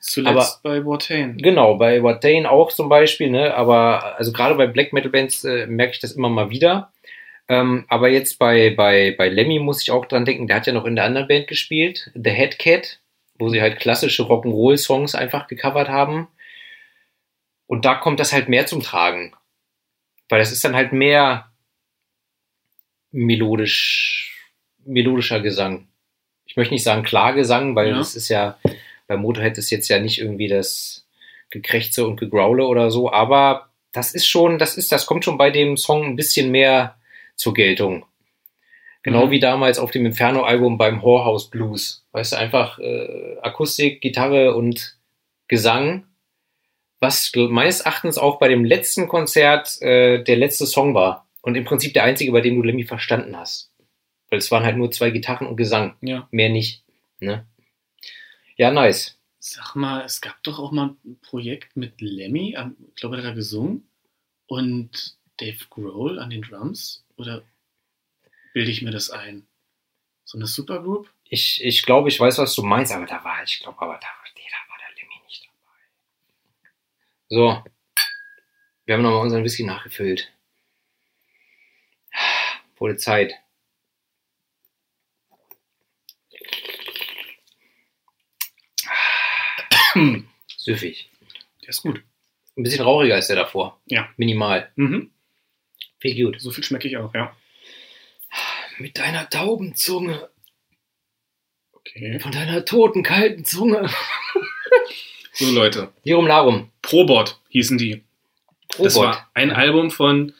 [0.00, 1.38] Zuletzt bei Watain.
[1.38, 3.54] Genau, bei Watain auch zum Beispiel, ne?
[3.54, 6.92] Aber also gerade bei Black Metal Bands äh, merke ich das immer mal wieder.
[7.48, 10.72] Ähm, aber jetzt bei, bei, bei Lemmy muss ich auch dran denken, der hat ja
[10.72, 13.00] noch in der anderen Band gespielt, The Head Cat,
[13.38, 16.28] wo sie halt klassische Rock'n'Roll-Songs einfach gecovert haben.
[17.66, 19.32] Und da kommt das halt mehr zum Tragen.
[20.28, 21.50] Weil das ist dann halt mehr
[23.12, 24.44] melodisch,
[24.84, 25.88] melodischer Gesang.
[26.44, 27.98] Ich möchte nicht sagen Klagesang, weil Ja.
[27.98, 28.58] das ist ja,
[29.06, 31.06] bei Motorhead ist jetzt ja nicht irgendwie das
[31.50, 35.50] Gekrächze und Gegraule oder so, aber das ist schon, das ist, das kommt schon bei
[35.50, 36.96] dem Song ein bisschen mehr
[37.36, 38.04] zur Geltung.
[39.02, 39.30] Genau Mhm.
[39.30, 42.04] wie damals auf dem Inferno-Album beim Whorehouse Blues.
[42.12, 44.96] Weißt du, einfach äh, Akustik, Gitarre und
[45.48, 46.04] Gesang.
[47.06, 51.26] Was meines Erachtens auch bei dem letzten Konzert äh, der letzte Song war.
[51.40, 53.70] Und im Prinzip der einzige, bei dem du Lemmy verstanden hast.
[54.28, 55.96] Weil es waren halt nur zwei Gitarren und Gesang.
[56.00, 56.26] Ja.
[56.32, 56.82] Mehr nicht.
[57.20, 57.46] Ne?
[58.56, 59.18] Ja, nice.
[59.38, 62.56] Sag mal, es gab doch auch mal ein Projekt mit Lemmy,
[62.88, 63.88] ich glaube, der hat da gesungen,
[64.46, 67.04] und Dave Grohl an den Drums.
[67.16, 67.42] Oder
[68.52, 69.46] bilde ich mir das ein?
[70.24, 71.08] So eine Supergroup?
[71.28, 74.08] Ich, ich glaube, ich weiß, was du meinst, aber da war, ich glaube, aber da,
[74.34, 75.78] nee, da war der Lemmy nicht dabei.
[77.28, 77.62] So.
[78.84, 80.32] Wir haben nochmal unseren Whisky nachgefüllt.
[82.76, 83.34] Wurde Zeit.
[90.56, 91.10] Süffig.
[91.62, 92.02] Der ist gut.
[92.56, 93.80] Ein bisschen rauchiger als der davor.
[93.86, 94.08] Ja.
[94.16, 94.70] Minimal.
[94.76, 95.10] Mhm.
[95.98, 96.40] Viel gut.
[96.40, 97.36] So viel schmecke ich auch, ja.
[98.78, 100.30] Mit deiner Taubenzunge.
[101.72, 102.20] Okay.
[102.20, 103.90] Von deiner toten, kalten Zunge.
[105.32, 105.92] So, Leute.
[106.02, 106.70] Hierum Larum.
[106.86, 108.04] Probot hießen die.
[108.78, 109.08] Das Robot.
[109.08, 110.32] war ein Album von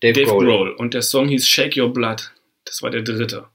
[0.00, 0.44] Dave, Dave Grohl.
[0.44, 0.70] Grohl.
[0.72, 2.30] Und der Song hieß Shake Your Blood.
[2.66, 3.48] Das war der dritte.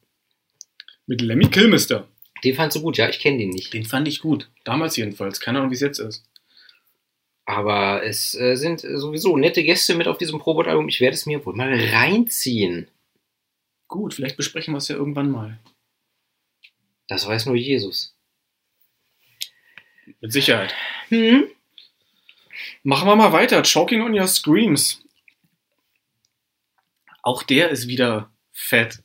[1.05, 2.07] Mit Lemmy Kilmister.
[2.43, 3.71] Den fandst du gut, ja, ich kenne den nicht.
[3.73, 4.49] Den fand ich gut.
[4.63, 5.39] Damals jedenfalls.
[5.39, 6.25] Keine Ahnung, wie es jetzt ist.
[7.45, 10.87] Aber es äh, sind sowieso nette Gäste mit auf diesem Probot-Album.
[10.87, 12.87] Ich werde es mir wohl mal reinziehen.
[13.87, 15.59] Gut, vielleicht besprechen wir es ja irgendwann mal.
[17.07, 18.15] Das weiß nur Jesus.
[20.21, 20.73] Mit Sicherheit.
[21.09, 21.47] Hm?
[22.83, 23.63] Machen wir mal weiter.
[23.63, 25.03] Choking on Your Screams.
[27.21, 29.03] Auch der ist wieder fett.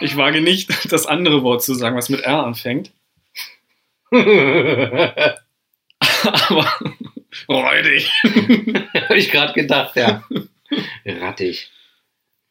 [0.00, 2.92] Ich wage nicht, das andere Wort zu sagen, was mit R anfängt.
[4.10, 5.36] Habe
[6.22, 6.72] Aber
[7.48, 8.10] räudig.
[9.10, 10.24] ich gerade gedacht, ja.
[11.04, 11.70] Rattig.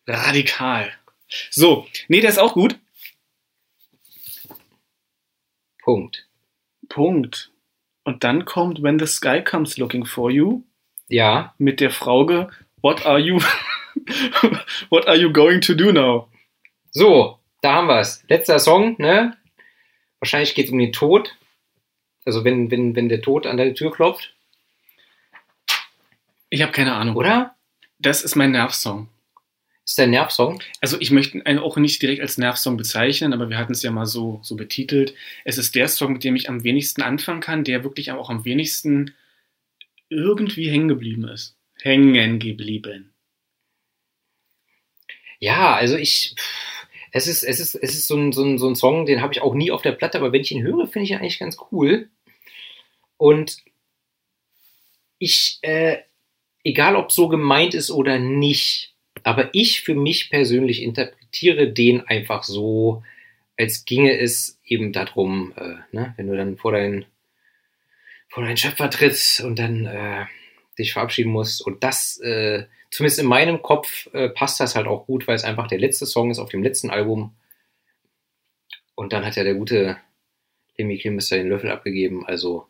[0.08, 0.92] Radikal.
[1.50, 2.78] So, nee, der ist auch gut.
[5.84, 6.28] Punkt.
[6.90, 7.51] Punkt.
[8.12, 10.64] Und dann kommt When the Sky Comes Looking for You
[11.08, 12.50] Ja, mit der Frage
[12.82, 13.40] What are you
[14.90, 16.28] What are you going to do now?
[16.92, 18.22] so, da haben wir es.
[18.28, 19.38] Letzter Song, ne?
[20.20, 21.38] Wahrscheinlich geht es um den Tod.
[22.26, 24.34] Also wenn, wenn, wenn der Tod an deine Tür klopft,
[26.50, 27.16] Ich habe keine Ahnung.
[27.16, 27.56] oder?
[28.00, 29.08] Das ist mein Nervsong.
[29.86, 30.62] Ist der Nervsong?
[30.80, 33.92] Also ich möchte ihn auch nicht direkt als Nervsong bezeichnen, aber wir hatten es ja
[33.92, 35.16] mal so, so betitelt.
[35.44, 38.46] Es ist der Song, mit dem ich am wenigsten anfangen kann, der wirklich auch am
[38.46, 39.14] wenigsten
[40.10, 41.58] irgendwie hängen geblieben ist.
[41.82, 43.14] Hängen geblieben.
[45.40, 46.36] Ja, also ich.
[47.14, 49.34] Es ist, es ist, es ist so ein, so ein, so ein Song, den habe
[49.34, 51.40] ich auch nie auf der Platte, aber wenn ich ihn höre, finde ich ihn eigentlich
[51.40, 52.10] ganz cool.
[53.18, 53.58] Und
[55.20, 55.98] ich, äh,
[56.64, 58.91] egal ob so gemeint ist oder nicht,
[59.24, 63.04] aber ich für mich persönlich interpretiere den einfach so,
[63.58, 67.06] als ginge es eben darum, äh, ne, wenn du dann vor deinen,
[68.30, 70.26] vor deinen Schöpfer trittst und dann äh,
[70.80, 71.62] dich verabschieden musst.
[71.62, 75.44] Und das, äh, zumindest in meinem Kopf, äh, passt das halt auch gut, weil es
[75.44, 77.36] einfach der letzte Song ist auf dem letzten Album.
[78.96, 79.98] Und dann hat ja der gute
[80.78, 82.26] Lemmy Kilmister den Löffel abgegeben.
[82.26, 82.68] Also,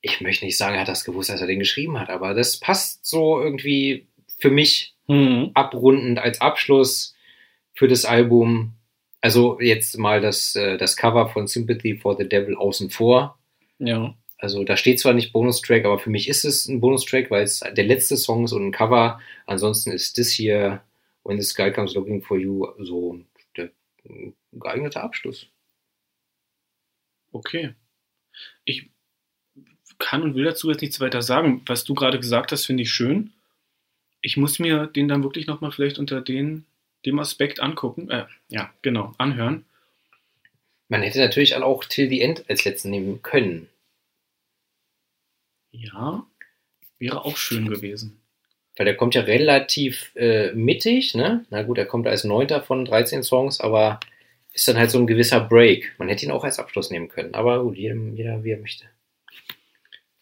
[0.00, 2.58] ich möchte nicht sagen, er hat das gewusst, als er den geschrieben hat, aber das
[2.58, 4.07] passt so irgendwie
[4.38, 5.52] für mich Hm.
[5.54, 7.14] abrundend als Abschluss
[7.72, 8.74] für das Album.
[9.20, 13.38] Also jetzt mal das, äh, das Cover von Sympathy for the Devil außen vor.
[13.78, 14.14] Ja.
[14.36, 17.60] Also da steht zwar nicht Bonustrack, aber für mich ist es ein Bonustrack, weil es
[17.60, 19.18] der letzte Song ist und ein Cover.
[19.46, 20.82] Ansonsten ist das hier
[21.24, 23.18] When the Sky Comes Looking for You so
[23.56, 23.70] der
[24.08, 25.48] ein geeigneter Abschluss.
[27.32, 27.74] Okay.
[28.64, 28.90] Ich
[29.98, 31.62] kann und will dazu jetzt nichts weiter sagen.
[31.66, 33.32] Was du gerade gesagt hast, finde ich schön.
[34.28, 36.66] Ich muss mir den dann wirklich nochmal vielleicht unter den,
[37.06, 38.10] dem Aspekt angucken.
[38.10, 39.64] Äh, ja, genau, anhören.
[40.88, 43.70] Man hätte natürlich auch Till the End als letzten nehmen können.
[45.70, 46.26] Ja,
[46.98, 48.20] wäre auch schön gewesen.
[48.76, 51.46] Weil der kommt ja relativ äh, mittig, ne?
[51.48, 53.98] Na gut, er kommt als neunter von 13 Songs, aber
[54.52, 55.94] ist dann halt so ein gewisser Break.
[55.96, 57.32] Man hätte ihn auch als Abschluss nehmen können.
[57.32, 58.84] Aber gut, jedem, jeder wie er möchte.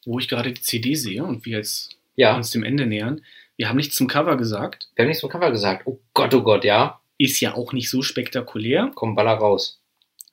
[0.04, 3.20] Wo ich gerade die CD sehe und wir jetzt Ja, uns dem Ende nähern,
[3.56, 4.90] wir haben nichts zum Cover gesagt.
[4.94, 5.86] wir haben nichts zum Cover gesagt.
[5.86, 7.00] Oh Gott, oh Gott, ja.
[7.18, 8.90] Ist ja auch nicht so spektakulär.
[8.94, 9.82] Komm, baller raus.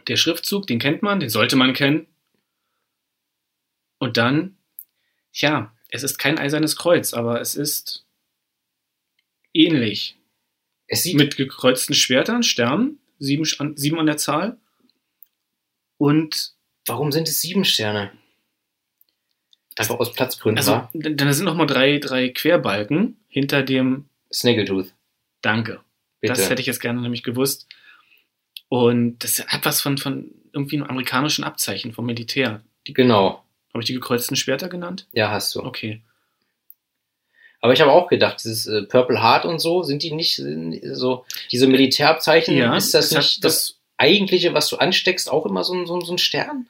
[0.07, 2.07] Der Schriftzug, den kennt man, den sollte man kennen.
[3.99, 4.57] Und dann,
[5.31, 8.05] tja, es ist kein eisernes Kreuz, aber es ist
[9.53, 10.17] ähnlich.
[10.87, 13.45] Es sieht Mit gekreuzten Schwertern, Sternen, sieben,
[13.75, 14.57] sieben an der Zahl.
[15.97, 16.53] Und
[16.85, 18.11] Warum sind es sieben Sterne?
[19.77, 20.89] Einfach aus Platzgründen, also, wa?
[20.93, 24.93] dann sind nochmal drei, drei Querbalken hinter dem Snaggletooth,
[25.41, 25.79] Danke.
[26.19, 26.33] bitte.
[26.33, 27.67] Das hätte ich jetzt gerne nämlich gewusst.
[28.69, 32.61] Und das hat was von, von irgendwie einem amerikanischen Abzeichen vom Militär.
[32.87, 33.43] Die, genau,
[33.73, 35.07] Habe ich die gekreuzten Schwerter genannt?
[35.11, 35.63] ja, hast du.
[35.63, 36.01] Okay.
[37.61, 41.25] Aber ich habe auch gedacht, dieses äh, Purple Heart und so, sind die nicht so,
[41.51, 45.85] diese Militärabzeichen, ist das hat nicht das eigentliche, was du ansteckst, auch immer so ein,
[45.87, 46.67] so so ein Stern?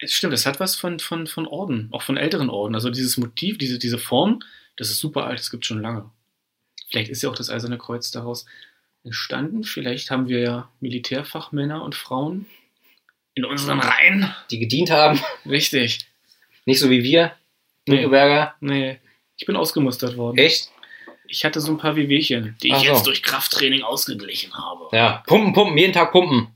[0.00, 2.74] Es stimmt, es hat was von, von, von Orden, auch von älteren Orden.
[2.74, 4.40] Also dieses Motiv, diese, diese Form,
[4.76, 6.10] das ist super alt, das gibt schon lange.
[6.88, 8.46] Vielleicht ist ja auch das Eiserne Kreuz daraus
[9.04, 9.64] entstanden.
[9.64, 12.46] Vielleicht haben wir ja Militärfachmänner und Frauen
[13.34, 14.34] in unseren Reihen.
[14.50, 16.06] Die gedient haben, Richtig.
[16.64, 17.32] nicht so wie wir,
[17.86, 18.00] Nee.
[18.00, 18.54] Nürnberger.
[18.60, 19.00] Nee,
[19.36, 20.38] ich bin ausgemustert worden.
[20.38, 20.70] Echt?
[21.26, 22.84] Ich hatte so ein paar Wehwehchen, die ich so.
[22.84, 24.88] jetzt durch Krafttraining ausgeglichen habe.
[24.92, 26.48] Ja, pumpen, pumpen, jeden Tag pumpen.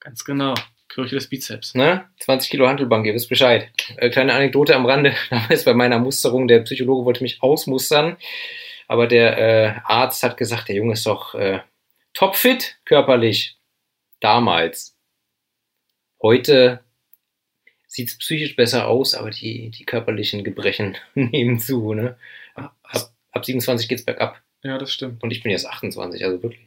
[0.00, 0.54] Ganz genau.
[0.94, 1.74] Kirche des Bizeps.
[1.74, 2.08] Ne?
[2.20, 3.70] 20 Kilo Handelbank, ihr wisst Bescheid.
[3.96, 5.14] Äh, kleine Anekdote am Rande.
[5.30, 8.16] Damals bei meiner Musterung, der Psychologe wollte mich ausmustern,
[8.86, 11.60] aber der äh, Arzt hat gesagt, der Junge ist doch äh,
[12.12, 13.58] topfit körperlich.
[14.20, 14.96] Damals.
[16.22, 16.80] Heute
[17.86, 21.92] sieht es psychisch besser aus, aber die, die körperlichen Gebrechen nehmen zu.
[21.92, 22.16] Ne?
[22.54, 22.74] Ab,
[23.32, 24.40] ab 27 geht's bergab.
[24.62, 25.22] Ja, das stimmt.
[25.22, 26.62] Und ich bin jetzt 28, also wirklich.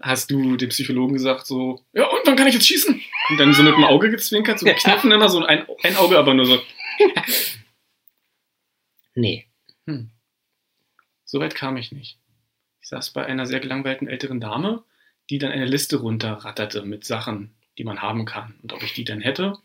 [0.00, 3.00] Hast du dem Psychologen gesagt, so, ja, und wann kann ich jetzt schießen?
[3.30, 6.34] Und dann so mit dem Auge gezwinkert, so kniffen immer, so ein, ein Auge aber
[6.34, 6.60] nur so.
[9.14, 9.50] Nee.
[11.30, 12.18] So weit kam ich nicht.
[12.80, 14.82] Ich saß bei einer sehr gelangweilten älteren Dame,
[15.28, 19.04] die dann eine Liste runterratterte mit Sachen, die man haben kann und ob ich die
[19.04, 19.58] dann hätte.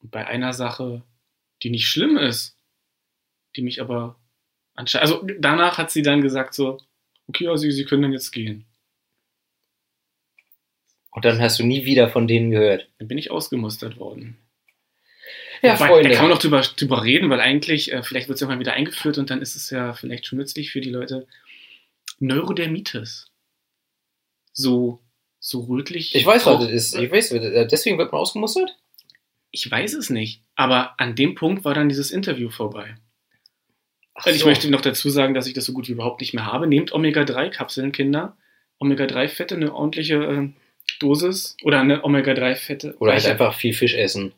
[0.00, 1.02] Und bei einer Sache,
[1.62, 2.56] die nicht schlimm ist,
[3.54, 4.18] die mich aber
[4.74, 5.10] anscheinend.
[5.10, 6.80] Also danach hat sie dann gesagt so,
[7.30, 8.66] okay, also Sie können dann jetzt gehen.
[11.12, 12.88] Und dann hast du nie wieder von denen gehört.
[12.98, 14.36] Dann bin ich ausgemustert worden.
[15.62, 16.08] Ja, Wobei, Freunde.
[16.10, 18.60] Da kann man noch drüber, drüber reden, weil eigentlich, äh, vielleicht wird es ja mal
[18.60, 21.26] wieder eingeführt und dann ist es ja vielleicht schon nützlich für die Leute.
[22.18, 23.30] Neurodermitis.
[24.52, 25.00] So,
[25.38, 26.14] so rötlich.
[26.14, 26.96] Ich weiß, was das ist.
[26.96, 28.76] Ich weiß, äh, deswegen wird man ausgemustert?
[29.50, 30.42] Ich weiß es nicht.
[30.54, 32.96] Aber an dem Punkt war dann dieses Interview vorbei.
[34.14, 34.46] Ach ich so.
[34.46, 36.66] möchte noch dazu sagen, dass ich das so gut wie überhaupt nicht mehr habe.
[36.66, 38.36] Nehmt Omega-3-Kapseln, Kinder.
[38.78, 40.48] Omega-3-Fette, eine ordentliche äh,
[40.98, 42.96] Dosis oder eine Omega-3-Fette.
[42.98, 44.32] Oder halt einfach viel Fisch essen.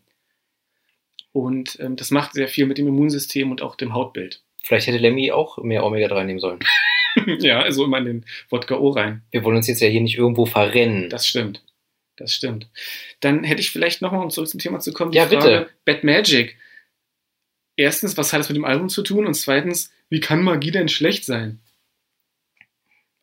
[1.33, 4.43] Und ähm, das macht sehr viel mit dem Immunsystem und auch dem Hautbild.
[4.63, 6.61] Vielleicht hätte Lemmy auch mehr Omega-3 nehmen sollen.
[7.41, 9.23] ja, also immer in den Wodka O rein.
[9.31, 11.09] Wir wollen uns jetzt ja hier nicht irgendwo verrennen.
[11.09, 11.63] Das stimmt.
[12.17, 12.69] Das stimmt.
[13.21, 15.71] Dann hätte ich vielleicht nochmal, um zurück zum Thema zu kommen, Ja, bitte.
[15.85, 16.57] Bad Magic.
[17.77, 19.27] Erstens, was hat es mit dem Album zu tun?
[19.27, 21.61] Und zweitens, wie kann Magie denn schlecht sein?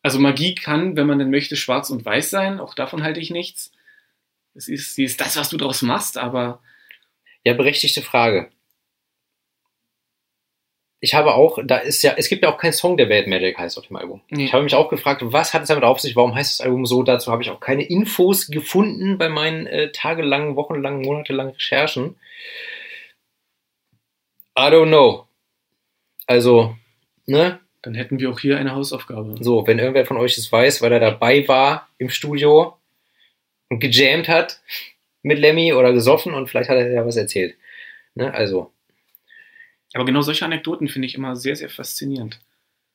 [0.02, 2.60] Also Magie kann, wenn man denn möchte, schwarz und weiß sein.
[2.60, 3.72] Auch davon halte ich nichts.
[4.56, 6.62] Es ist, sie ist das, was du draus machst, aber
[7.44, 8.50] Ja, berechtigte Frage.
[11.02, 13.58] Ich habe auch, da ist ja, es gibt ja auch keinen Song, der Bad Magic
[13.58, 14.22] heißt auf dem Album.
[14.30, 14.46] Nee.
[14.46, 16.16] Ich habe mich auch gefragt, was hat es damit auf sich?
[16.18, 17.04] Warum heißt das Album so?
[17.04, 22.18] Dazu habe ich auch keine Infos gefunden bei meinen äh, tagelangen, wochenlangen, monatelangen Recherchen.
[24.60, 25.28] I don't know.
[26.28, 26.76] Also,
[27.26, 27.60] ne?
[27.82, 29.38] dann hätten wir auch hier eine Hausaufgabe.
[29.40, 32.78] So, wenn irgendwer von euch es weiß, weil er dabei war im Studio
[33.70, 34.62] und gejammt hat
[35.22, 37.56] mit Lemmy oder gesoffen und vielleicht hat er ja was erzählt.
[38.16, 38.34] Ne?
[38.34, 38.72] Also,
[39.94, 42.40] Aber genau solche Anekdoten finde ich immer sehr, sehr faszinierend,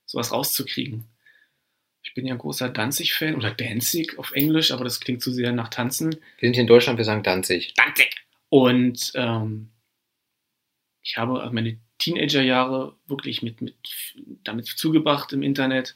[0.05, 1.05] sowas rauszukriegen.
[2.03, 5.53] Ich bin ja ein großer Danzig-Fan oder Danzig auf Englisch, aber das klingt zu sehr
[5.53, 6.11] nach Tanzen.
[6.11, 7.73] wir sind hier in Deutschland, wir sagen Danzig.
[7.75, 8.11] Danzig!
[8.51, 9.71] Und ähm,
[11.05, 13.77] ich habe meine Teenagerjahre wirklich mit, mit
[14.43, 15.95] damit zugebracht im Internet,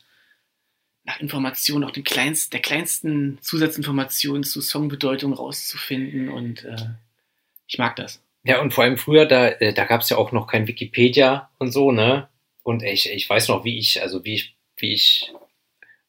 [1.05, 6.77] nach Informationen, auch den kleinst, der kleinsten Zusatzinformationen zu Songbedeutung rauszufinden und äh,
[7.67, 8.23] ich mag das.
[8.45, 11.51] Ja, und vor allem früher, da, äh, da gab es ja auch noch kein Wikipedia
[11.59, 12.29] und so, ne?
[12.63, 15.33] Und ich, ich weiß noch, wie ich, also wie ich, wie ich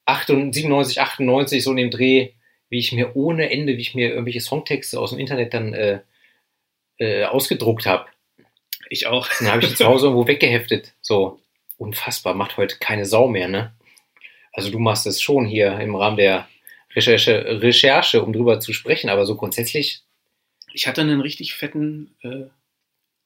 [0.06, 2.34] 98, 97, 98, so in dem Dreh,
[2.68, 6.02] wie ich mir ohne Ende, wie ich mir irgendwelche Songtexte aus dem Internet dann äh,
[6.98, 8.06] äh, ausgedruckt habe.
[8.90, 9.28] Ich auch.
[9.40, 10.94] Dann habe ich die zu Hause irgendwo weggeheftet.
[11.02, 11.40] So,
[11.78, 13.74] unfassbar, macht heute keine Sau mehr, ne?
[14.52, 16.48] Also du machst es schon hier im Rahmen der
[16.96, 20.02] Recherche, Recherche, um drüber zu sprechen, aber so grundsätzlich,
[20.74, 22.46] Ich hatte einen richtig fetten äh,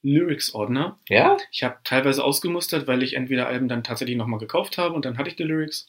[0.02, 1.00] Lyrics-Ordner.
[1.08, 1.38] ja?
[1.52, 5.18] Ich habe teilweise ausgemustert, weil ich entweder Alben dann tatsächlich nochmal gekauft habe und dann
[5.18, 5.88] hatte ich die Lyrics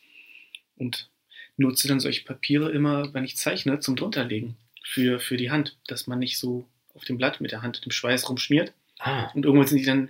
[0.76, 1.10] und
[1.56, 6.06] nutze dann solche Papiere immer, wenn ich zeichne, zum drunterlegen für, für die Hand, dass
[6.06, 6.64] man nicht so
[6.94, 10.09] auf dem Blatt mit der Hand dem Schweiß rumschmiert Ah, und irgendwann sind die dann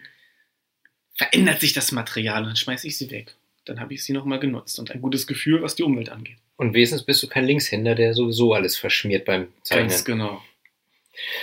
[1.17, 3.35] verändert sich das Material und dann schmeiße ich sie weg.
[3.65, 6.37] Dann habe ich sie nochmal genutzt und ein gutes Gefühl, was die Umwelt angeht.
[6.57, 9.89] und wenigstens bist du kein Linkshänder, der sowieso alles verschmiert beim Zeichnen.
[9.89, 10.43] Ganz genau.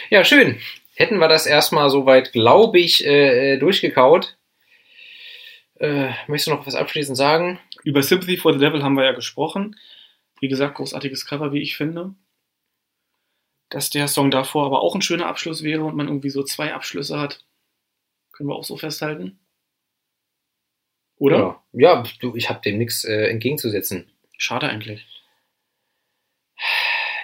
[0.10, 0.60] Ja, schön.
[0.96, 4.38] Hätten wir das erstmal soweit, glaube ich, äh, äh, durchgekaut.
[5.80, 7.60] Äh, möchtest du noch was abschließend sagen?
[7.84, 9.76] Über Sympathy for the Devil haben wir ja gesprochen.
[10.40, 12.14] Wie gesagt, großartiges Cover, wie ich finde.
[13.72, 16.74] Dass der Song davor aber auch ein schöner Abschluss wäre und man irgendwie so zwei
[16.74, 17.44] Abschlüsse hat,
[18.34, 19.40] können wir auch so festhalten.
[21.16, 21.64] Oder?
[21.72, 24.12] Ja, ja du, ich habe dem nichts äh, entgegenzusetzen.
[24.38, 25.08] Schade eigentlich.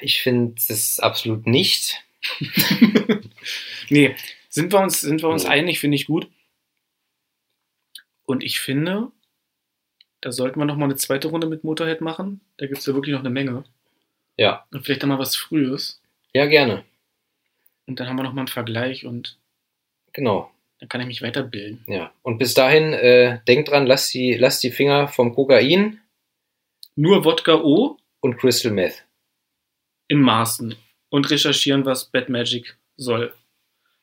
[0.02, 2.04] Ich finde es absolut nicht.
[3.90, 4.16] nee,
[4.50, 5.50] sind wir uns, sind wir uns Nee.
[5.50, 6.30] einig, finde ich gut.
[8.26, 9.12] Und ich finde,
[10.22, 12.42] da sollten wir noch mal eine zweite Runde mit Motorhead machen.
[12.58, 13.66] Da gibt es ja wirklich noch eine Menge.
[14.38, 14.66] Ja.
[14.72, 16.02] Und vielleicht dann mal was Frühes.
[16.38, 16.84] Ja, gerne.
[17.88, 19.40] Und dann haben wir noch mal einen Vergleich und
[20.14, 20.52] Genau.
[20.80, 21.84] dann kann ich mich weiterbilden.
[21.88, 22.14] Ja.
[22.22, 26.00] Und bis dahin, äh, denkt dran, lasst die, lasst die Finger vom Kokain
[26.96, 29.06] Nur Wodka O und Crystal Meth.
[30.10, 30.76] in Maßen
[31.10, 33.34] und recherchieren, was Bad Magic soll.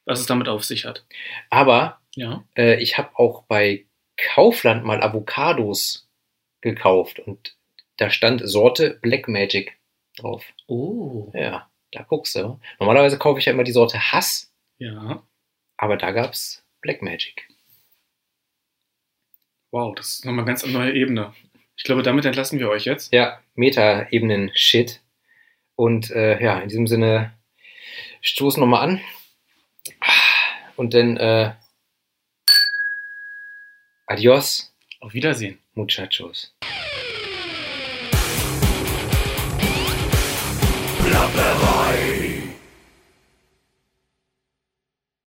[0.07, 1.05] Was es damit auf sich hat.
[1.51, 2.45] Aber Ja.
[2.57, 6.07] äh, ich habe auch bei Kaufland mal Avocados
[6.61, 7.57] gekauft und
[7.97, 9.77] da stand Sorte Black Magic
[10.17, 10.45] drauf.
[10.67, 11.31] Oh.
[11.35, 12.59] Ja, da guckst du.
[12.79, 15.23] Normalerweise kaufe ich ja immer die Sorte Hass, Ja.
[15.77, 17.49] aber da gab's Black Magic.
[19.71, 21.35] Wow, das ist nochmal eine ganz neue Ebene.
[21.77, 23.13] Ich glaube, damit entlassen wir euch jetzt.
[23.13, 25.01] Ja, Meta-Ebenen-Shit.
[25.77, 27.37] Und äh, ja, in diesem Sinne
[28.21, 29.01] stoßen nochmal an.
[30.77, 31.53] Und dann äh,
[34.07, 35.59] adios, Auf Wiedersehen.
[35.75, 36.55] muchachos.